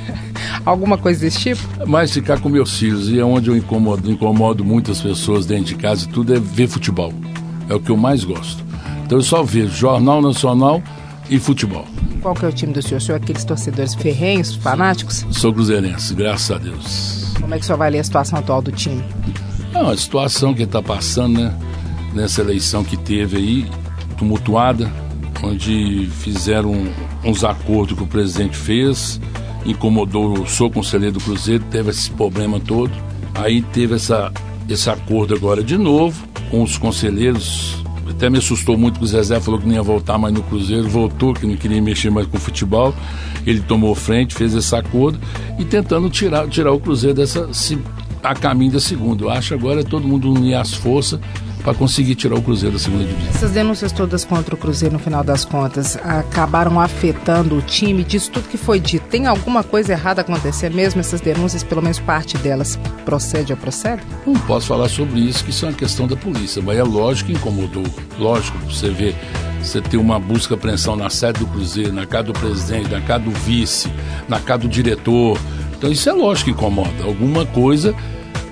alguma 0.64 0.96
coisa 0.96 1.20
desse 1.20 1.40
tipo? 1.40 1.62
Mas 1.86 2.12
ficar 2.12 2.40
com 2.40 2.48
meus 2.48 2.78
filhos, 2.78 3.08
e 3.08 3.18
é 3.18 3.24
onde 3.24 3.50
eu 3.50 3.56
incomodo, 3.56 4.10
incomodo 4.10 4.64
muitas 4.64 5.00
pessoas 5.00 5.46
dentro 5.46 5.64
de 5.64 5.74
casa, 5.74 6.06
tudo 6.06 6.34
é 6.34 6.38
ver 6.38 6.68
futebol. 6.68 7.12
É 7.68 7.74
o 7.74 7.80
que 7.80 7.90
eu 7.90 7.96
mais 7.96 8.24
gosto. 8.24 8.64
Então 9.04 9.18
eu 9.18 9.22
só 9.22 9.42
vejo 9.42 9.70
Jornal 9.70 10.20
Nacional 10.20 10.82
e 11.28 11.38
futebol. 11.38 11.86
Qual 12.20 12.34
que 12.34 12.44
é 12.44 12.48
o 12.48 12.52
time 12.52 12.72
do 12.72 12.82
senhor? 12.82 12.98
O 12.98 13.00
senhor 13.00 13.18
é 13.18 13.22
aqueles 13.22 13.44
torcedores 13.44 13.94
ferrenhos, 13.94 14.54
fanáticos? 14.54 15.26
Sou 15.30 15.52
cruzeirense, 15.52 16.14
graças 16.14 16.50
a 16.50 16.58
Deus. 16.58 17.34
Como 17.40 17.54
é 17.54 17.58
que 17.58 17.64
o 17.64 17.66
senhor 17.66 17.78
vai 17.78 17.90
ler 17.90 17.98
a 17.98 18.04
situação 18.04 18.38
atual 18.38 18.62
do 18.62 18.72
time? 18.72 19.04
Não, 19.72 19.90
a 19.90 19.96
situação 19.96 20.54
que 20.54 20.62
está 20.62 20.82
passando, 20.82 21.40
né? 21.40 21.54
Nessa 22.14 22.40
eleição 22.40 22.84
que 22.84 22.96
teve 22.96 23.36
aí, 23.36 23.70
tumultuada, 24.16 24.90
onde 25.42 26.08
fizeram 26.20 26.72
uns 27.24 27.44
acordos 27.44 27.96
que 27.96 28.04
o 28.04 28.06
presidente 28.06 28.56
fez, 28.56 29.20
incomodou, 29.66 30.46
sou 30.46 30.70
conselheiro 30.70 31.14
do 31.14 31.20
Cruzeiro, 31.20 31.64
teve 31.70 31.90
esse 31.90 32.10
problema 32.10 32.60
todo. 32.60 32.92
Aí 33.34 33.62
teve 33.62 33.96
essa, 33.96 34.32
esse 34.68 34.88
acordo 34.88 35.34
agora 35.34 35.62
de 35.62 35.76
novo 35.76 36.24
com 36.54 36.62
os 36.62 36.78
conselheiros. 36.78 37.82
Até 38.08 38.30
me 38.30 38.38
assustou 38.38 38.78
muito 38.78 39.00
que 39.00 39.04
o 39.04 39.08
Zezé 39.08 39.40
falou 39.40 39.58
que 39.58 39.66
não 39.66 39.74
ia 39.74 39.82
voltar 39.82 40.16
mais 40.18 40.32
no 40.32 40.42
Cruzeiro, 40.42 40.88
voltou, 40.88 41.34
que 41.34 41.44
não 41.46 41.56
queria 41.56 41.82
mexer 41.82 42.10
mais 42.10 42.28
com 42.28 42.36
o 42.36 42.40
futebol. 42.40 42.94
Ele 43.44 43.60
tomou 43.60 43.92
frente, 43.94 44.34
fez 44.34 44.54
esse 44.54 44.74
acordo 44.76 45.18
e 45.58 45.64
tentando 45.64 46.08
tirar, 46.08 46.46
tirar 46.48 46.72
o 46.72 46.78
Cruzeiro 46.78 47.16
dessa 47.16 47.48
a 48.22 48.34
caminho 48.34 48.72
da 48.72 48.80
segunda. 48.80 49.24
Eu 49.24 49.30
acho 49.30 49.52
agora 49.52 49.80
é 49.80 49.84
todo 49.84 50.06
mundo 50.06 50.32
unir 50.32 50.54
as 50.54 50.72
forças 50.72 51.18
para 51.64 51.72
conseguir 51.72 52.14
tirar 52.14 52.36
o 52.36 52.42
Cruzeiro 52.42 52.74
da 52.74 52.78
segunda 52.78 53.04
divisão. 53.04 53.30
Essas 53.30 53.50
denúncias 53.50 53.90
todas 53.90 54.22
contra 54.22 54.54
o 54.54 54.58
Cruzeiro, 54.58 54.92
no 54.92 54.98
final 54.98 55.24
das 55.24 55.46
contas, 55.46 55.96
acabaram 55.96 56.78
afetando 56.78 57.56
o 57.56 57.62
time, 57.62 58.04
disso 58.04 58.30
tudo 58.30 58.48
que 58.48 58.58
foi 58.58 58.78
dito. 58.78 59.06
Tem 59.08 59.26
alguma 59.26 59.64
coisa 59.64 59.92
errada 59.92 60.20
acontecendo 60.20 60.74
mesmo? 60.74 61.00
Essas 61.00 61.22
denúncias, 61.22 61.64
pelo 61.64 61.80
menos 61.80 61.98
parte 61.98 62.36
delas, 62.36 62.78
procede 63.06 63.54
ou 63.54 63.56
procede? 63.56 64.02
Não 64.26 64.34
posso 64.34 64.66
falar 64.66 64.90
sobre 64.90 65.20
isso, 65.20 65.42
que 65.42 65.50
isso 65.50 65.64
é 65.64 65.68
uma 65.70 65.74
questão 65.74 66.06
da 66.06 66.14
polícia, 66.14 66.60
mas 66.62 66.76
é 66.76 66.82
lógico 66.82 67.30
que 67.30 67.36
incomodou. 67.36 67.84
Lógico, 68.18 68.58
você 68.70 68.90
vê, 68.90 69.14
você 69.62 69.80
tem 69.80 69.98
uma 69.98 70.20
busca 70.20 70.54
apreensão 70.54 70.94
na 70.94 71.08
sede 71.08 71.38
do 71.38 71.46
Cruzeiro, 71.46 71.94
na 71.94 72.04
casa 72.04 72.24
do 72.24 72.34
presidente, 72.34 72.90
na 72.90 73.00
casa 73.00 73.24
do 73.24 73.30
vice, 73.30 73.90
na 74.28 74.38
casa 74.38 74.60
do 74.60 74.68
diretor. 74.68 75.38
Então 75.78 75.90
isso 75.90 76.10
é 76.10 76.12
lógico 76.12 76.50
que 76.50 76.56
incomoda. 76.56 77.04
Alguma 77.04 77.46
coisa 77.46 77.94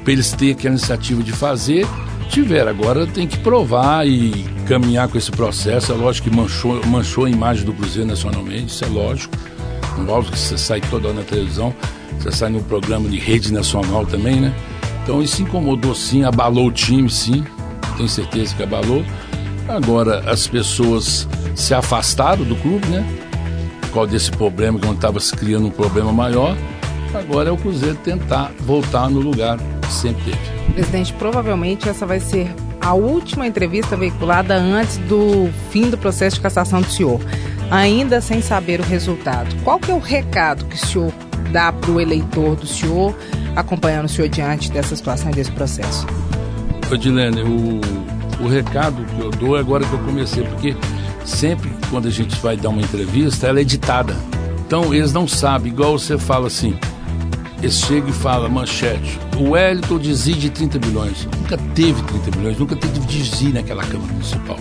para 0.02 0.12
eles 0.14 0.32
terem 0.32 0.54
aquela 0.54 0.74
iniciativa 0.74 1.22
de 1.22 1.30
fazer 1.32 1.86
tiver. 2.28 2.66
Agora 2.66 3.06
tem 3.06 3.26
que 3.26 3.38
provar 3.38 4.06
e 4.06 4.44
caminhar 4.66 5.08
com 5.08 5.18
esse 5.18 5.30
processo. 5.30 5.92
É 5.92 5.94
lógico 5.94 6.30
que 6.30 6.36
manchou, 6.36 6.84
manchou 6.86 7.24
a 7.24 7.30
imagem 7.30 7.64
do 7.64 7.72
Cruzeiro 7.72 8.08
nacionalmente, 8.08 8.66
isso 8.66 8.84
é 8.84 8.88
lógico. 8.88 9.34
Óbvio 10.08 10.32
que 10.32 10.38
você 10.38 10.56
sai 10.56 10.80
toda 10.80 11.08
hora 11.08 11.18
na 11.18 11.22
televisão, 11.22 11.74
você 12.18 12.32
sai 12.32 12.50
no 12.50 12.62
programa 12.62 13.08
de 13.08 13.18
rede 13.18 13.52
nacional 13.52 14.06
também, 14.06 14.40
né? 14.40 14.54
Então 15.02 15.22
isso 15.22 15.42
incomodou 15.42 15.94
sim, 15.94 16.24
abalou 16.24 16.68
o 16.68 16.72
time, 16.72 17.10
sim. 17.10 17.44
Tenho 17.96 18.08
certeza 18.08 18.54
que 18.54 18.62
abalou. 18.62 19.04
Agora 19.68 20.30
as 20.30 20.46
pessoas 20.46 21.28
se 21.54 21.74
afastaram 21.74 22.44
do 22.44 22.56
clube, 22.56 22.86
né? 22.86 23.06
Por 23.82 23.90
causa 23.90 24.10
desse 24.12 24.30
problema, 24.30 24.78
que 24.78 24.86
não 24.86 24.94
estava 24.94 25.20
se 25.20 25.34
criando 25.36 25.66
um 25.66 25.70
problema 25.70 26.12
maior. 26.12 26.56
Agora 27.14 27.50
é 27.50 27.52
o 27.52 27.56
Cruzeiro 27.56 27.96
tentar 27.96 28.50
voltar 28.60 29.10
no 29.10 29.20
lugar 29.20 29.58
que 29.58 29.92
sempre 29.92 30.24
teve. 30.24 30.61
Presidente, 30.72 31.12
provavelmente 31.14 31.88
essa 31.88 32.06
vai 32.06 32.20
ser 32.20 32.52
a 32.80 32.94
última 32.94 33.46
entrevista 33.46 33.96
veiculada 33.96 34.56
antes 34.56 34.98
do 34.98 35.48
fim 35.70 35.88
do 35.88 35.96
processo 35.96 36.36
de 36.36 36.42
cassação 36.42 36.80
do 36.80 36.90
senhor, 36.90 37.20
ainda 37.70 38.20
sem 38.20 38.42
saber 38.42 38.80
o 38.80 38.82
resultado. 38.82 39.54
Qual 39.62 39.78
que 39.78 39.90
é 39.90 39.94
o 39.94 39.98
recado 39.98 40.64
que 40.64 40.74
o 40.74 40.78
senhor 40.78 41.12
dá 41.52 41.72
para 41.72 41.90
o 41.90 42.00
eleitor 42.00 42.56
do 42.56 42.66
senhor, 42.66 43.16
acompanhando 43.54 44.06
o 44.06 44.08
senhor 44.08 44.28
diante 44.28 44.70
dessa 44.70 44.96
situação 44.96 45.30
e 45.30 45.34
desse 45.34 45.52
processo? 45.52 46.06
Odilene, 46.90 47.42
o, 47.42 47.80
o 48.44 48.48
recado 48.48 49.04
que 49.04 49.20
eu 49.20 49.30
dou 49.30 49.56
é 49.56 49.60
agora 49.60 49.84
que 49.84 49.92
eu 49.92 50.00
comecei, 50.00 50.44
porque 50.44 50.76
sempre 51.24 51.70
quando 51.88 52.08
a 52.08 52.10
gente 52.10 52.34
vai 52.40 52.56
dar 52.56 52.70
uma 52.70 52.82
entrevista, 52.82 53.46
ela 53.46 53.58
é 53.58 53.62
editada. 53.62 54.16
Então 54.66 54.92
eles 54.92 55.12
não 55.12 55.28
sabem, 55.28 55.72
igual 55.72 55.98
você 55.98 56.18
fala 56.18 56.48
assim, 56.48 56.76
eles 57.62 57.76
chegam 57.76 58.08
e 58.08 58.12
falam, 58.12 58.50
manchete, 58.50 59.20
o 59.38 59.50
Wellington 59.50 59.98
desvia 59.98 60.34
de 60.34 60.50
30 60.50 60.80
bilhões. 60.80 61.28
Nunca 61.38 61.56
teve 61.56 62.02
30 62.02 62.30
bilhões, 62.32 62.58
nunca 62.58 62.74
teve 62.74 62.98
desvio 63.00 63.54
naquela 63.54 63.84
Câmara 63.84 64.12
Municipal. 64.12 64.58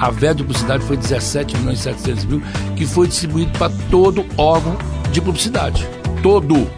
A 0.00 0.10
verba 0.10 0.34
de 0.34 0.42
publicidade 0.42 0.84
foi 0.84 0.96
17 0.96 1.56
milhões 1.58 1.78
e 1.78 1.82
700 1.82 2.24
mil, 2.24 2.42
que 2.74 2.84
foi 2.84 3.06
distribuído 3.06 3.56
para 3.56 3.72
todo 3.88 4.26
órgão 4.36 4.76
de 5.12 5.20
publicidade. 5.20 5.88
Todo. 6.22 6.68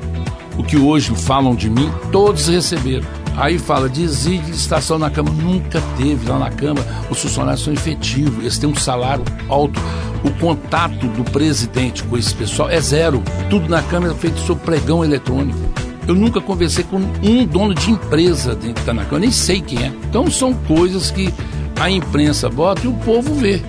O 0.59 0.63
que 0.63 0.77
hoje 0.77 1.15
falam 1.15 1.55
de 1.55 1.71
mim, 1.71 1.91
todos 2.13 2.49
receberam. 2.49 3.07
Aí 3.37 3.59
fala, 3.59 3.89
desvio 3.89 4.41
de 4.41 4.51
licitação 4.51 4.99
na 4.99 5.11
Câmara. 5.11 5.35
Nunca 5.37 5.81
teve 5.99 6.29
lá 6.29 6.39
na 6.39 6.51
Câmara. 6.51 6.87
Os 7.11 7.21
funcionários 7.21 7.63
são 7.63 7.73
efetivos, 7.73 8.39
eles 8.41 8.59
têm 8.59 8.69
um 8.69 8.75
salário 8.75 9.25
alto. 9.49 9.81
O 10.25 10.31
contato 10.41 11.07
do 11.09 11.25
presidente 11.25 12.03
com 12.05 12.17
esse 12.17 12.35
pessoal 12.35 12.69
é 12.69 12.81
zero. 12.81 13.23
Tudo 13.49 13.69
na 13.69 13.83
Câmara 13.83 14.13
é 14.13 14.17
feito 14.17 14.39
sob 14.41 14.61
pregão 14.63 15.05
eletrônico. 15.05 15.59
Eu 16.07 16.15
nunca 16.15 16.41
conversei 16.41 16.85
com 16.85 16.99
um 16.99 17.45
dono 17.45 17.75
de 17.75 17.91
empresa 17.91 18.55
dentro 18.55 18.75
da 18.75 18.83
Câmara, 18.83 19.09
eu 19.11 19.19
nem 19.19 19.33
sei 19.33 19.61
quem 19.61 19.83
é. 19.83 19.93
Então 20.09 20.31
são 20.31 20.55
coisas 20.55 21.11
que 21.11 21.33
a 21.79 21.91
imprensa 21.91 22.49
bota 22.49 22.85
e 22.85 22.89
o 22.89 22.95
povo 22.95 23.35
vê. 23.35 23.61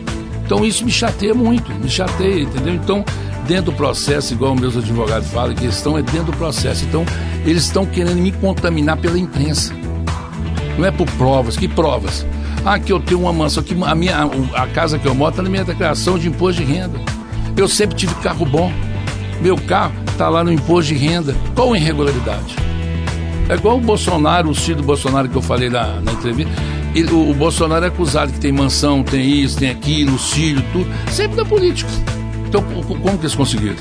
Então 0.46 0.64
isso 0.64 0.86
me 0.86 0.92
chateia 0.92 1.34
muito, 1.34 1.72
me 1.74 1.90
chateia, 1.90 2.44
entendeu? 2.44 2.76
Então, 2.76 3.04
dentro 3.48 3.66
do 3.66 3.74
processo, 3.74 4.34
igual 4.34 4.56
meus 4.56 4.78
advogados 4.78 5.30
falam, 5.30 5.52
a 5.52 5.56
questão 5.56 5.98
é 5.98 6.02
dentro 6.02 6.32
do 6.32 6.38
processo. 6.38 6.86
Então, 6.86 7.06
eles 7.46 7.64
estão 7.64 7.86
querendo 7.86 8.18
me 8.18 8.32
contaminar 8.32 8.98
pela 8.98 9.18
imprensa. 9.18 9.74
Não 10.78 10.86
é 10.86 10.92
por 10.92 11.10
provas, 11.12 11.58
que 11.58 11.68
provas? 11.68 12.26
Ah, 12.70 12.78
que 12.78 12.92
eu 12.92 13.00
tenho 13.00 13.22
uma 13.22 13.32
mansão, 13.32 13.64
que 13.64 13.74
a, 13.82 13.96
minha, 13.96 14.30
a 14.54 14.68
casa 14.68 15.00
que 15.00 15.08
eu 15.08 15.16
moro 15.16 15.30
está 15.30 15.42
na 15.42 15.50
minha 15.50 15.64
declaração 15.64 16.20
de 16.20 16.28
imposto 16.28 16.62
de 16.62 16.70
renda. 16.70 17.00
Eu 17.56 17.66
sempre 17.66 17.96
tive 17.96 18.14
carro 18.16 18.46
bom. 18.46 18.70
Meu 19.40 19.56
carro 19.56 19.94
está 20.10 20.28
lá 20.28 20.44
no 20.44 20.52
imposto 20.52 20.94
de 20.94 21.00
renda. 21.00 21.34
Qual 21.56 21.72
a 21.72 21.78
irregularidade? 21.78 22.58
É 23.48 23.54
igual 23.54 23.78
o 23.78 23.80
Bolsonaro, 23.80 24.50
o 24.50 24.54
Ciro 24.54 24.84
Bolsonaro 24.84 25.30
que 25.30 25.38
eu 25.38 25.42
falei 25.42 25.70
na, 25.70 26.02
na 26.02 26.12
entrevista. 26.12 26.52
Ele, 26.94 27.10
o, 27.10 27.30
o, 27.30 27.34
Bolsonaro 27.34 27.86
é 27.86 27.88
acusado 27.88 28.34
que 28.34 28.40
tem 28.42 28.52
mansão, 28.52 29.02
tem 29.02 29.26
isso, 29.26 29.58
tem 29.58 29.70
aquilo, 29.70 30.16
o 30.16 30.20
Ciro, 30.20 30.62
tudo. 30.74 30.90
Sempre 31.10 31.38
da 31.38 31.46
política. 31.46 31.90
Então, 32.50 32.62
como 32.62 33.18
que 33.18 33.24
eles 33.24 33.36
conseguiram? 33.36 33.78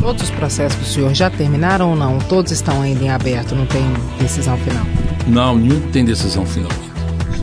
Todos 0.00 0.22
os 0.22 0.30
processos 0.30 0.78
do 0.78 0.86
senhor 0.86 1.12
já 1.14 1.28
terminaram 1.30 1.90
ou 1.90 1.96
não? 1.96 2.20
Todos 2.20 2.52
estão 2.52 2.80
ainda 2.80 3.02
em 3.02 3.10
aberto, 3.10 3.56
não 3.56 3.66
tem 3.66 3.82
decisão 4.20 4.56
final? 4.58 4.86
Não, 5.26 5.58
nenhum 5.58 5.80
tem 5.90 6.04
decisão 6.04 6.46
final. 6.46 6.70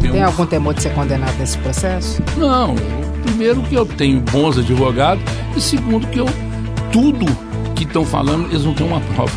Tem, 0.01 0.11
tem 0.11 0.23
algum 0.23 0.45
temor 0.45 0.73
de 0.73 0.83
ser 0.83 0.93
condenado 0.93 1.37
nesse 1.37 1.57
processo? 1.59 2.21
Não. 2.37 2.75
Primeiro 3.23 3.61
que 3.63 3.75
eu 3.75 3.85
tenho 3.85 4.21
bons 4.21 4.57
advogados 4.57 5.23
e 5.55 5.61
segundo 5.61 6.07
que 6.07 6.19
eu 6.19 6.27
tudo 6.91 7.25
que 7.75 7.83
estão 7.83 8.05
falando, 8.05 8.47
eles 8.49 8.63
não 8.63 8.73
têm 8.73 8.87
uma 8.87 9.01
prova. 9.01 9.31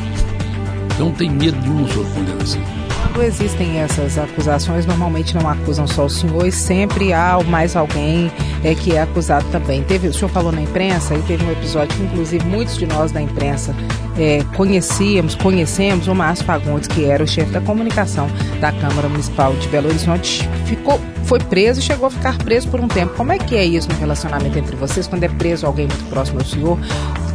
Então 0.95 1.11
tem 1.13 1.31
medo 1.31 1.59
de 1.61 1.69
uma 1.69 1.89
sua 1.89 2.05
condenação. 2.05 2.80
Quando 3.03 3.23
existem 3.23 3.79
essas 3.79 4.19
acusações, 4.19 4.87
normalmente 4.87 5.35
não 5.35 5.49
acusam 5.49 5.87
só 5.87 6.05
o 6.05 6.11
senhor 6.11 6.47
e 6.47 6.53
sempre 6.53 7.13
há 7.13 7.39
mais 7.43 7.75
alguém 7.75 8.31
é, 8.63 8.75
que 8.75 8.95
é 8.95 9.03
acusado 9.03 9.47
também. 9.51 9.83
Teve, 9.83 10.09
o 10.09 10.15
senhor 10.15 10.29
falou 10.29 10.53
na 10.53 10.61
imprensa 10.61 11.15
e 11.15 11.23
teve 11.23 11.45
um 11.45 11.51
episódio 11.51 11.97
que, 11.97 12.03
inclusive, 12.03 12.45
muitos 12.47 12.77
de 12.77 12.87
nós 12.87 13.11
da 13.11 13.21
imprensa 13.21 13.75
é, 14.19 14.45
conhecíamos, 14.57 15.35
conhecemos 15.35 16.09
o 16.09 16.15
Márcio 16.15 16.45
Fagundes, 16.45 16.89
que 16.89 17.05
era 17.05 17.25
o 17.25 17.27
chefe 17.27 17.51
da 17.51 17.61
comunicação 17.61 18.29
da 18.61 18.71
Câmara 18.71 19.09
Municipal 19.09 19.55
de 19.55 19.67
Belo 19.69 19.89
Horizonte, 19.89 20.49
ficou, 20.67 21.01
foi 21.25 21.41
preso 21.41 21.81
e 21.81 21.83
chegou 21.83 22.07
a 22.07 22.11
ficar 22.11 22.37
preso 22.39 22.69
por 22.69 22.81
um 22.81 22.89
tempo. 22.89 23.15
Como 23.17 23.33
é 23.33 23.39
que 23.39 23.57
é 23.57 23.65
isso 23.65 23.89
no 23.89 23.99
relacionamento 23.99 24.59
entre 24.59 24.77
vocês, 24.77 25.07
quando 25.07 25.25
é 25.25 25.29
preso 25.29 25.67
alguém 25.67 25.87
muito 25.87 26.05
próximo 26.11 26.39
ao 26.39 26.45
senhor? 26.45 26.79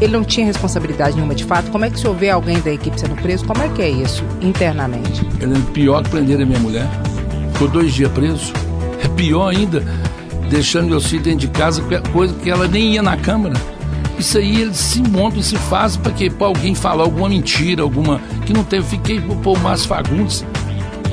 Ele 0.02 0.12
não 0.12 0.24
tinha 0.24 0.46
responsabilidade 0.46 1.16
nenhuma 1.16 1.34
de 1.34 1.46
fato? 1.46 1.72
Como 1.72 1.86
é 1.86 1.90
que 1.90 2.00
senhor 2.00 2.16
vê 2.16 2.30
alguém 2.30 2.60
da 2.60 2.72
equipe 2.72 3.00
sendo 3.00 3.16
preso? 3.16 3.46
Como 3.46 3.62
é 3.62 3.70
que 3.70 3.82
é 3.82 3.90
isso 3.90 4.24
internamente? 4.42 5.26
Ele 5.40 5.56
é 5.56 5.72
pior 5.74 6.04
que 6.04 6.10
prender 6.10 6.42
a 6.42 6.46
minha 6.46 6.60
mulher. 6.60 6.88
Ficou 7.54 7.68
dois 7.70 7.94
dias 7.94 8.12
preso. 8.12 8.52
É 9.04 9.08
pior 9.08 9.50
ainda, 9.50 9.82
deixando 10.50 10.90
meu 10.90 11.00
filho 11.00 11.24
dentro 11.24 11.40
de 11.40 11.48
casa, 11.48 11.82
coisa 12.12 12.34
que 12.36 12.50
ela 12.50 12.68
nem 12.68 12.94
ia 12.94 13.02
na 13.02 13.16
Câmara. 13.16 13.56
Isso 14.18 14.38
aí 14.38 14.62
eles 14.62 14.78
se 14.78 15.02
montam 15.02 15.40
e 15.40 15.44
se 15.44 15.58
fazem 15.58 16.02
para 16.02 16.12
que 16.12 16.30
para 16.30 16.48
alguém 16.48 16.74
falar 16.74 17.04
alguma 17.04 17.30
mentira, 17.30 17.82
alguma 17.82 18.20
que 18.46 18.54
não 18.54 18.64
teve. 18.64 18.86
Fiquei 18.86 19.20
por 19.20 19.58
o 19.58 19.60
Márcio 19.60 19.88
Fagundes. 19.88 20.46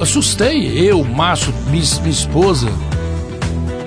Assustei, 0.00 0.78
eu, 0.78 1.04
Márcio, 1.04 1.52
minha, 1.68 1.84
minha 2.00 2.10
esposa. 2.10 2.68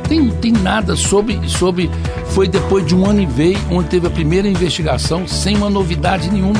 Tem, 0.08 0.30
tem 0.30 0.52
nada 0.52 0.96
sobre, 0.96 1.40
sobre. 1.50 1.90
Foi 2.30 2.48
depois 2.48 2.86
de 2.86 2.96
um 2.96 3.10
ano 3.10 3.22
e 3.22 3.28
meio, 3.28 3.60
onde 3.72 3.90
teve 3.90 4.08
a 4.08 4.10
primeira 4.10 4.48
investigação, 4.48 5.28
sem 5.28 5.56
uma 5.58 5.70
novidade 5.70 6.30
nenhuma. 6.32 6.60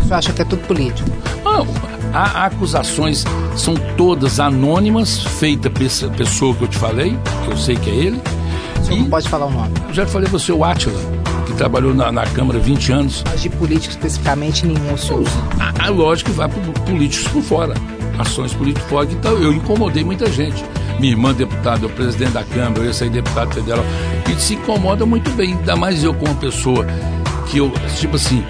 Você 0.00 0.14
acha 0.14 0.32
que 0.32 0.42
é 0.42 0.44
tudo 0.44 0.66
político? 0.66 1.08
Não, 1.44 1.66
há 2.12 2.46
acusações, 2.46 3.24
são 3.56 3.74
todas 3.96 4.38
anônimas, 4.38 5.18
feitas 5.18 5.72
pela 5.72 6.12
pessoa 6.12 6.54
que 6.54 6.62
eu 6.62 6.68
te 6.68 6.76
falei, 6.76 7.16
que 7.44 7.50
eu 7.50 7.56
sei 7.56 7.76
que 7.76 7.90
é 7.90 7.94
ele. 7.94 8.22
Você 8.76 8.94
não 8.94 9.10
pode 9.10 9.28
falar 9.28 9.46
o 9.46 9.50
nome. 9.50 9.72
Já 9.92 10.06
falei 10.06 10.28
você, 10.28 10.52
o 10.52 10.62
Átila 10.62 11.16
trabalhou 11.56 11.94
na, 11.94 12.12
na 12.12 12.24
Câmara 12.26 12.58
20 12.58 12.92
anos. 12.92 13.24
Mas 13.26 13.42
de 13.42 13.48
político 13.48 13.90
especificamente 13.90 14.66
nenhum, 14.66 14.96
senhor? 14.96 15.24
A, 15.58 15.86
a 15.86 15.90
lógica 15.90 16.30
vai 16.32 16.48
para 16.48 16.60
políticos 16.84 17.28
por 17.28 17.42
fora. 17.42 17.74
Ações 18.18 18.54
políticos 18.54 18.88
fora. 18.88 19.08
Então 19.10 19.32
eu 19.38 19.52
incomodei 19.52 20.04
muita 20.04 20.30
gente. 20.30 20.64
Minha 20.98 21.12
irmã 21.12 21.34
deputada, 21.34 21.86
o 21.86 21.90
presidente 21.90 22.32
da 22.32 22.44
Câmara, 22.44 22.84
eu 22.84 22.94
sair 22.94 23.10
deputado 23.10 23.52
federal. 23.54 23.84
E 24.30 24.40
se 24.40 24.54
incomoda 24.54 25.04
muito 25.04 25.30
bem. 25.32 25.54
Ainda 25.54 25.76
mais 25.76 26.02
eu 26.02 26.14
como 26.14 26.34
pessoa 26.36 26.86
que 27.46 27.58
eu, 27.58 27.70
tipo 27.98 28.16
assim, 28.16 28.42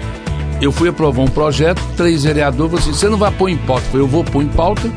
eu 0.61 0.71
fui 0.71 0.89
aprovar 0.89 1.23
um 1.23 1.27
projeto, 1.27 1.81
três 1.95 2.23
vereadores 2.23 2.79
assim, 2.79 2.93
você 2.93 3.07
não 3.09 3.17
vai 3.17 3.31
pôr 3.31 3.49
em 3.49 3.57
pauta. 3.57 3.85
Eu 3.93 4.01
eu 4.01 4.07
vou 4.07 4.23
pôr 4.23 4.41
em 4.41 4.47
pauta 4.47 4.89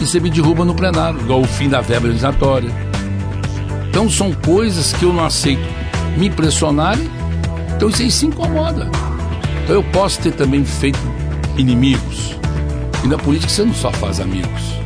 e 0.00 0.06
você 0.06 0.18
me 0.18 0.30
derruba 0.30 0.64
no 0.64 0.74
plenário, 0.74 1.20
igual 1.20 1.40
o 1.40 1.46
fim 1.46 1.68
da 1.68 1.80
verba 1.80 2.08
legislatória. 2.08 2.70
Então 3.88 4.08
são 4.08 4.32
coisas 4.32 4.92
que 4.92 5.04
eu 5.04 5.12
não 5.12 5.24
aceito 5.24 5.62
me 6.16 6.26
impressionarem, 6.28 7.08
então 7.76 7.88
isso 7.88 8.02
aí 8.02 8.10
se 8.10 8.26
incomoda. 8.26 8.90
Então 9.62 9.76
eu 9.76 9.84
posso 9.84 10.20
ter 10.20 10.32
também 10.32 10.64
feito 10.64 10.98
inimigos. 11.56 12.36
E 13.04 13.06
na 13.06 13.18
política 13.18 13.52
você 13.52 13.64
não 13.64 13.74
só 13.74 13.92
faz 13.92 14.18
amigos. 14.18 14.83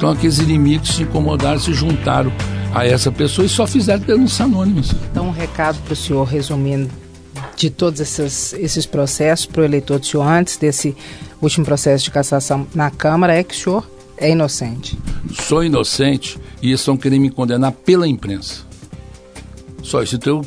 Então 0.00 0.12
aqueles 0.12 0.38
inimigos 0.38 0.94
se 0.94 1.02
incomodaram, 1.02 1.60
se 1.60 1.74
juntaram 1.74 2.32
a 2.74 2.86
essa 2.86 3.12
pessoa 3.12 3.44
e 3.44 3.50
só 3.50 3.66
fizeram 3.66 4.00
denúncias 4.00 4.40
anônimas. 4.40 4.94
Então 5.10 5.26
um 5.26 5.30
recado 5.30 5.78
para 5.82 5.92
o 5.92 5.96
senhor, 5.96 6.24
resumindo, 6.24 6.90
de 7.54 7.68
todos 7.68 8.00
esses, 8.00 8.54
esses 8.54 8.86
processos 8.86 9.44
para 9.44 9.60
o 9.60 9.64
eleitor 9.66 9.98
do 9.98 10.06
senhor 10.06 10.26
antes 10.26 10.56
desse 10.56 10.96
último 11.42 11.66
processo 11.66 12.04
de 12.04 12.10
cassação 12.10 12.66
na 12.74 12.90
Câmara 12.90 13.34
é 13.34 13.44
que 13.44 13.54
o 13.54 13.58
senhor 13.58 13.90
é 14.16 14.30
inocente. 14.30 14.98
Sou 15.34 15.62
inocente 15.62 16.38
e 16.62 16.72
estão 16.72 16.96
querendo 16.96 17.20
me 17.20 17.30
condenar 17.30 17.72
pela 17.72 18.08
imprensa. 18.08 18.62
Só 19.82 20.02
isso. 20.02 20.16
Então, 20.16 20.40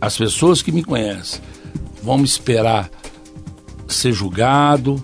as 0.00 0.16
pessoas 0.16 0.62
que 0.62 0.70
me 0.70 0.84
conhecem 0.84 1.40
vão 2.00 2.18
me 2.18 2.24
esperar 2.24 2.88
ser 3.88 4.12
julgado, 4.12 5.02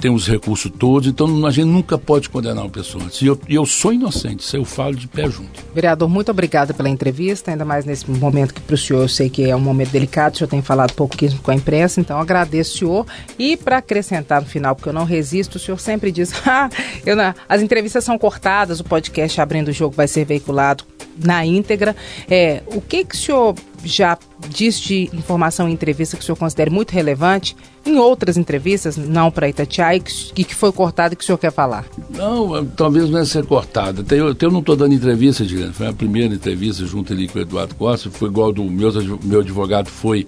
tem 0.00 0.10
os 0.10 0.26
recursos 0.26 0.70
todos, 0.78 1.08
então 1.08 1.46
a 1.46 1.50
gente 1.50 1.66
nunca 1.66 1.98
pode 1.98 2.28
condenar 2.28 2.64
uma 2.64 2.70
pessoa. 2.70 3.04
E 3.20 3.26
eu, 3.26 3.38
eu 3.48 3.66
sou 3.66 3.92
inocente, 3.92 4.40
isso 4.40 4.56
eu 4.56 4.64
falo 4.64 4.94
de 4.94 5.06
pé 5.06 5.28
junto. 5.28 5.60
Vereador, 5.74 6.08
muito 6.08 6.30
obrigada 6.30 6.72
pela 6.72 6.88
entrevista, 6.88 7.50
ainda 7.50 7.64
mais 7.64 7.84
nesse 7.84 8.10
momento 8.10 8.54
que 8.54 8.60
para 8.60 8.74
o 8.74 8.78
senhor 8.78 9.02
eu 9.02 9.08
sei 9.08 9.28
que 9.28 9.48
é 9.48 9.54
um 9.54 9.60
momento 9.60 9.90
delicado, 9.90 10.34
o 10.34 10.38
senhor 10.38 10.48
tem 10.48 10.62
falado 10.62 10.92
pouquíssimo 10.94 11.42
com 11.42 11.50
a 11.50 11.54
imprensa, 11.54 12.00
então 12.00 12.18
agradeço 12.18 12.74
o 12.74 12.78
senhor. 12.78 13.06
E 13.38 13.56
para 13.56 13.78
acrescentar 13.78 14.40
no 14.40 14.46
final, 14.46 14.74
porque 14.74 14.88
eu 14.88 14.92
não 14.92 15.04
resisto, 15.04 15.56
o 15.56 15.58
senhor 15.58 15.78
sempre 15.78 16.10
diz, 16.10 16.32
ah, 16.46 16.70
não, 17.04 17.34
as 17.48 17.60
entrevistas 17.60 18.02
são 18.02 18.18
cortadas, 18.18 18.80
o 18.80 18.84
podcast 18.84 19.40
Abrindo 19.40 19.68
o 19.68 19.72
Jogo 19.72 19.94
vai 19.94 20.08
ser 20.08 20.24
veiculado 20.24 20.84
na 21.24 21.44
íntegra. 21.44 21.94
É, 22.28 22.62
o 22.66 22.80
que, 22.80 23.04
que 23.04 23.14
o 23.14 23.18
senhor 23.18 23.54
já 23.84 24.18
disse 24.48 24.82
de 24.82 25.10
informação 25.12 25.68
em 25.68 25.72
entrevista 25.72 26.16
que 26.16 26.22
o 26.22 26.26
senhor 26.26 26.36
considere 26.36 26.70
muito 26.70 26.90
relevante 26.90 27.56
em 27.84 27.96
outras 27.96 28.36
entrevistas, 28.36 28.96
não 28.96 29.30
para 29.30 29.48
Itatiaia, 29.48 30.00
que, 30.00 30.44
que 30.44 30.54
foi 30.54 30.70
cortado 30.70 31.14
e 31.14 31.16
que 31.16 31.22
o 31.22 31.26
senhor 31.26 31.38
quer 31.38 31.50
falar? 31.50 31.86
Não, 32.10 32.64
talvez 32.66 33.08
não 33.08 33.18
é 33.18 33.24
ser 33.24 33.44
cortada. 33.46 34.04
Eu, 34.14 34.36
eu 34.38 34.50
não 34.50 34.60
estou 34.60 34.76
dando 34.76 34.94
entrevista, 34.94 35.44
Juliana. 35.44 35.72
Foi 35.72 35.86
a 35.86 35.92
primeira 35.92 36.34
entrevista 36.34 36.84
junto 36.84 37.12
ali 37.12 37.26
com 37.26 37.38
o 37.38 37.42
Eduardo 37.42 37.74
Costa. 37.74 38.10
Foi 38.10 38.28
igual 38.28 38.52
do 38.52 38.64
meu, 38.64 38.90
meu 39.22 39.40
advogado 39.40 39.88
foi 39.88 40.26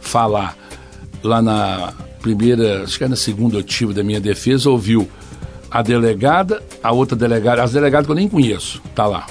falar 0.00 0.56
lá 1.22 1.42
na 1.42 1.92
primeira, 2.20 2.84
acho 2.84 2.96
que 2.96 3.04
é 3.04 3.08
na 3.08 3.16
segunda 3.16 3.56
oitiva 3.56 3.92
da 3.92 4.02
minha 4.02 4.20
defesa, 4.20 4.70
ouviu 4.70 5.08
a 5.70 5.82
delegada, 5.82 6.62
a 6.82 6.92
outra 6.92 7.16
delegada, 7.16 7.62
as 7.62 7.72
delegadas 7.72 8.06
que 8.06 8.12
eu 8.12 8.16
nem 8.16 8.28
conheço, 8.28 8.80
tá 8.94 9.06
lá 9.06 9.26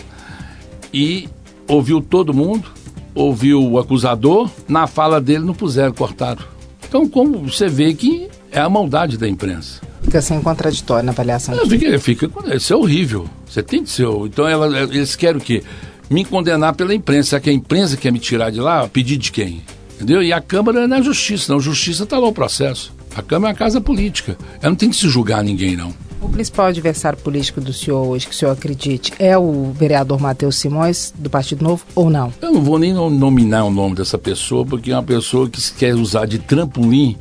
e 0.93 1.27
ouviu 1.67 2.01
todo 2.01 2.33
mundo, 2.33 2.69
ouviu 3.15 3.63
o 3.63 3.79
acusador, 3.79 4.49
na 4.67 4.87
fala 4.87 5.19
dele 5.19 5.43
não 5.43 5.53
puseram, 5.53 5.93
cortaram. 5.93 6.43
Então, 6.87 7.07
como 7.07 7.39
você 7.49 7.67
vê 7.67 7.93
que 7.93 8.29
é 8.51 8.59
a 8.59 8.69
maldade 8.69 9.17
da 9.17 9.27
imprensa. 9.27 9.81
Fica 10.03 10.21
sem 10.21 10.39
contraditório 10.41 11.05
na 11.05 11.11
avaliação. 11.11 11.55
É, 11.55 11.65
fica, 11.65 11.99
fica, 11.99 12.29
isso 12.55 12.71
é 12.71 12.75
horrível. 12.75 13.27
Você 13.47 13.63
tem 13.63 13.83
que 13.83 13.89
ser. 13.89 14.07
Então, 14.07 14.47
ela, 14.47 14.81
eles 14.81 15.15
querem 15.15 15.37
o 15.37 15.43
quê? 15.43 15.63
Me 16.09 16.23
condenar 16.23 16.75
pela 16.75 16.93
imprensa. 16.93 17.31
Será 17.31 17.41
que 17.41 17.49
a 17.49 17.53
imprensa 17.53 17.97
quer 17.97 18.11
me 18.11 18.19
tirar 18.19 18.51
de 18.51 18.59
lá? 18.59 18.87
Pedir 18.87 19.17
de 19.17 19.31
quem? 19.31 19.63
Entendeu? 19.95 20.21
E 20.21 20.31
a 20.31 20.41
Câmara 20.41 20.87
não 20.87 20.97
é 20.97 21.01
justiça, 21.01 21.51
não. 21.51 21.59
Justiça 21.59 22.03
está 22.03 22.19
lá 22.19 22.27
o 22.27 22.33
processo. 22.33 22.93
A 23.15 23.21
Câmara 23.21 23.51
é 23.51 23.53
uma 23.53 23.57
casa 23.57 23.79
política. 23.79 24.37
Ela 24.61 24.69
não 24.69 24.75
tem 24.75 24.89
que 24.89 24.95
se 24.95 25.07
julgar 25.07 25.43
ninguém, 25.43 25.75
não. 25.75 25.93
O 26.23 26.29
principal 26.29 26.67
adversário 26.67 27.19
político 27.19 27.59
do 27.59 27.73
senhor 27.73 28.07
hoje, 28.07 28.25
que 28.25 28.33
o 28.33 28.35
senhor 28.35 28.51
acredite, 28.51 29.11
é 29.19 29.37
o 29.37 29.73
vereador 29.73 30.21
Matheus 30.21 30.55
Simões, 30.55 31.13
do 31.17 31.29
Partido 31.29 31.61
Novo, 31.61 31.85
ou 31.93 32.09
não? 32.09 32.33
Eu 32.41 32.53
não 32.53 32.63
vou 32.63 32.79
nem 32.79 32.93
nominar 32.93 33.65
o 33.65 33.69
nome 33.69 33.95
dessa 33.95 34.17
pessoa, 34.17 34.65
porque 34.65 34.91
é 34.91 34.95
uma 34.95 35.03
pessoa 35.03 35.49
que 35.49 35.61
quer 35.73 35.93
usar 35.93 36.25
de 36.25 36.39
trampolim 36.39 37.17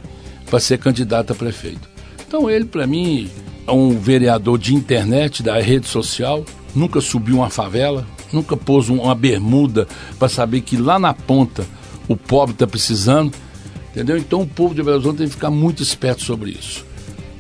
para 0.48 0.60
ser 0.60 0.78
candidato 0.78 1.32
a 1.32 1.34
prefeito. 1.34 1.90
Então, 2.26 2.48
ele, 2.48 2.64
para 2.64 2.86
mim, 2.86 3.28
é 3.66 3.72
um 3.72 3.98
vereador 3.98 4.56
de 4.56 4.72
internet, 4.72 5.42
da 5.42 5.60
rede 5.60 5.88
social, 5.88 6.44
nunca 6.72 7.00
subiu 7.00 7.38
uma 7.38 7.50
favela, 7.50 8.06
nunca 8.32 8.56
pôs 8.56 8.88
uma 8.88 9.16
bermuda 9.16 9.88
para 10.16 10.28
saber 10.28 10.60
que 10.60 10.76
lá 10.76 10.96
na 10.98 11.12
ponta 11.12 11.66
o 12.06 12.16
pobre 12.16 12.54
está 12.54 12.68
precisando. 12.68 13.32
Entendeu? 13.90 14.16
Então, 14.16 14.40
o 14.42 14.46
povo 14.46 14.74
de 14.74 14.82
Belo 14.82 14.96
Horizonte 14.96 15.18
tem 15.18 15.26
que 15.26 15.34
ficar 15.34 15.50
muito 15.50 15.82
esperto 15.82 16.22
sobre 16.22 16.52
isso. 16.52 16.91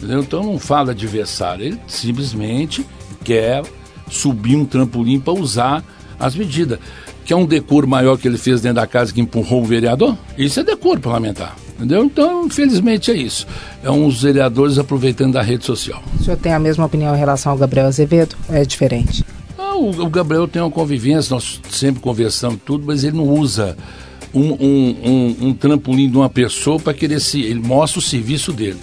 Entendeu? 0.02 0.20
Então 0.20 0.42
não 0.42 0.58
fala 0.58 0.90
adversário, 0.90 1.64
ele 1.64 1.80
simplesmente 1.86 2.84
quer 3.22 3.62
subir 4.10 4.56
um 4.56 4.64
trampolim 4.64 5.20
para 5.20 5.32
usar 5.32 5.84
as 6.18 6.34
medidas. 6.34 6.80
Que 7.24 7.32
é 7.32 7.36
um 7.36 7.46
decoro 7.46 7.86
maior 7.86 8.18
que 8.18 8.26
ele 8.26 8.36
fez 8.36 8.60
dentro 8.60 8.76
da 8.76 8.86
casa 8.86 9.12
que 9.12 9.20
empurrou 9.20 9.62
o 9.62 9.64
vereador? 9.64 10.18
Isso 10.36 10.58
é 10.58 10.64
decoro 10.64 11.00
parlamentar. 11.00 11.54
Entendeu? 11.76 12.04
Então, 12.04 12.46
infelizmente 12.46 13.12
é 13.12 13.14
isso. 13.14 13.46
É 13.80 13.90
uns 13.90 14.22
vereadores 14.22 14.76
aproveitando 14.76 15.34
da 15.34 15.42
rede 15.42 15.64
social. 15.64 16.02
O 16.18 16.24
senhor 16.24 16.36
tem 16.36 16.52
a 16.52 16.58
mesma 16.58 16.84
opinião 16.84 17.14
em 17.14 17.18
relação 17.18 17.52
ao 17.52 17.58
Gabriel 17.58 17.86
Azevedo? 17.86 18.34
É 18.48 18.64
diferente? 18.64 19.24
Ah, 19.56 19.76
o, 19.76 19.90
o, 19.90 20.10
Gabriel 20.10 20.48
tem 20.48 20.60
uma 20.60 20.70
convivência, 20.70 21.32
nós 21.32 21.60
sempre 21.70 22.02
conversamos 22.02 22.60
tudo, 22.66 22.84
mas 22.84 23.04
ele 23.04 23.16
não 23.16 23.28
usa 23.28 23.76
um, 24.34 24.52
um, 24.52 24.96
um, 25.04 25.36
um 25.48 25.54
trampolim 25.54 26.10
de 26.10 26.16
uma 26.16 26.28
pessoa 26.28 26.80
para 26.80 26.92
querer 26.92 27.20
se. 27.20 27.40
Ele 27.40 27.60
mostra 27.60 28.00
o 28.00 28.02
serviço 28.02 28.52
dele. 28.52 28.80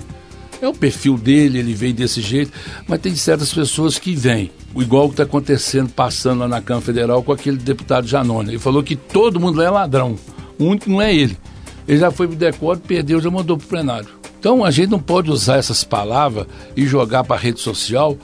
É 0.61 0.67
o 0.67 0.73
perfil 0.73 1.17
dele, 1.17 1.59
ele 1.59 1.73
veio 1.73 1.93
desse 1.93 2.21
jeito, 2.21 2.51
mas 2.87 2.99
tem 2.99 3.15
certas 3.15 3.53
pessoas 3.53 3.97
que 3.97 4.13
vêm. 4.13 4.51
Igual 4.75 5.05
o 5.05 5.07
que 5.07 5.13
está 5.13 5.23
acontecendo, 5.23 5.89
passando 5.89 6.39
lá 6.39 6.47
na 6.47 6.61
Câmara 6.61 6.85
Federal 6.85 7.23
com 7.23 7.31
aquele 7.31 7.57
deputado 7.57 8.07
Janone. 8.07 8.49
Ele 8.49 8.59
falou 8.59 8.83
que 8.83 8.95
todo 8.95 9.39
mundo 9.39 9.57
lá 9.57 9.65
é 9.65 9.69
ladrão. 9.69 10.15
O 10.57 10.65
único 10.65 10.89
não 10.89 11.01
é 11.01 11.15
ele. 11.15 11.37
Ele 11.87 11.97
já 11.97 12.11
foi 12.11 12.27
pro 12.27 12.35
decoro, 12.35 12.79
perdeu, 12.79 13.21
já 13.21 13.31
mandou 13.31 13.57
pro 13.57 13.67
plenário. 13.67 14.09
Então 14.39 14.63
a 14.63 14.71
gente 14.71 14.89
não 14.89 14.99
pode 14.99 15.31
usar 15.31 15.57
essas 15.57 15.83
palavras 15.83 16.45
e 16.75 16.85
jogar 16.85 17.23
para 17.23 17.35
a 17.35 17.39
rede 17.39 17.59
social. 17.59 18.17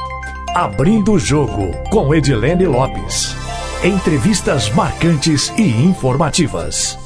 Abrindo 0.54 1.12
o 1.12 1.18
Jogo, 1.18 1.70
com 1.90 2.14
Edilene 2.14 2.64
Lopes. 2.64 3.36
Entrevistas 3.84 4.70
marcantes 4.70 5.52
e 5.58 5.64
informativas. 5.84 7.01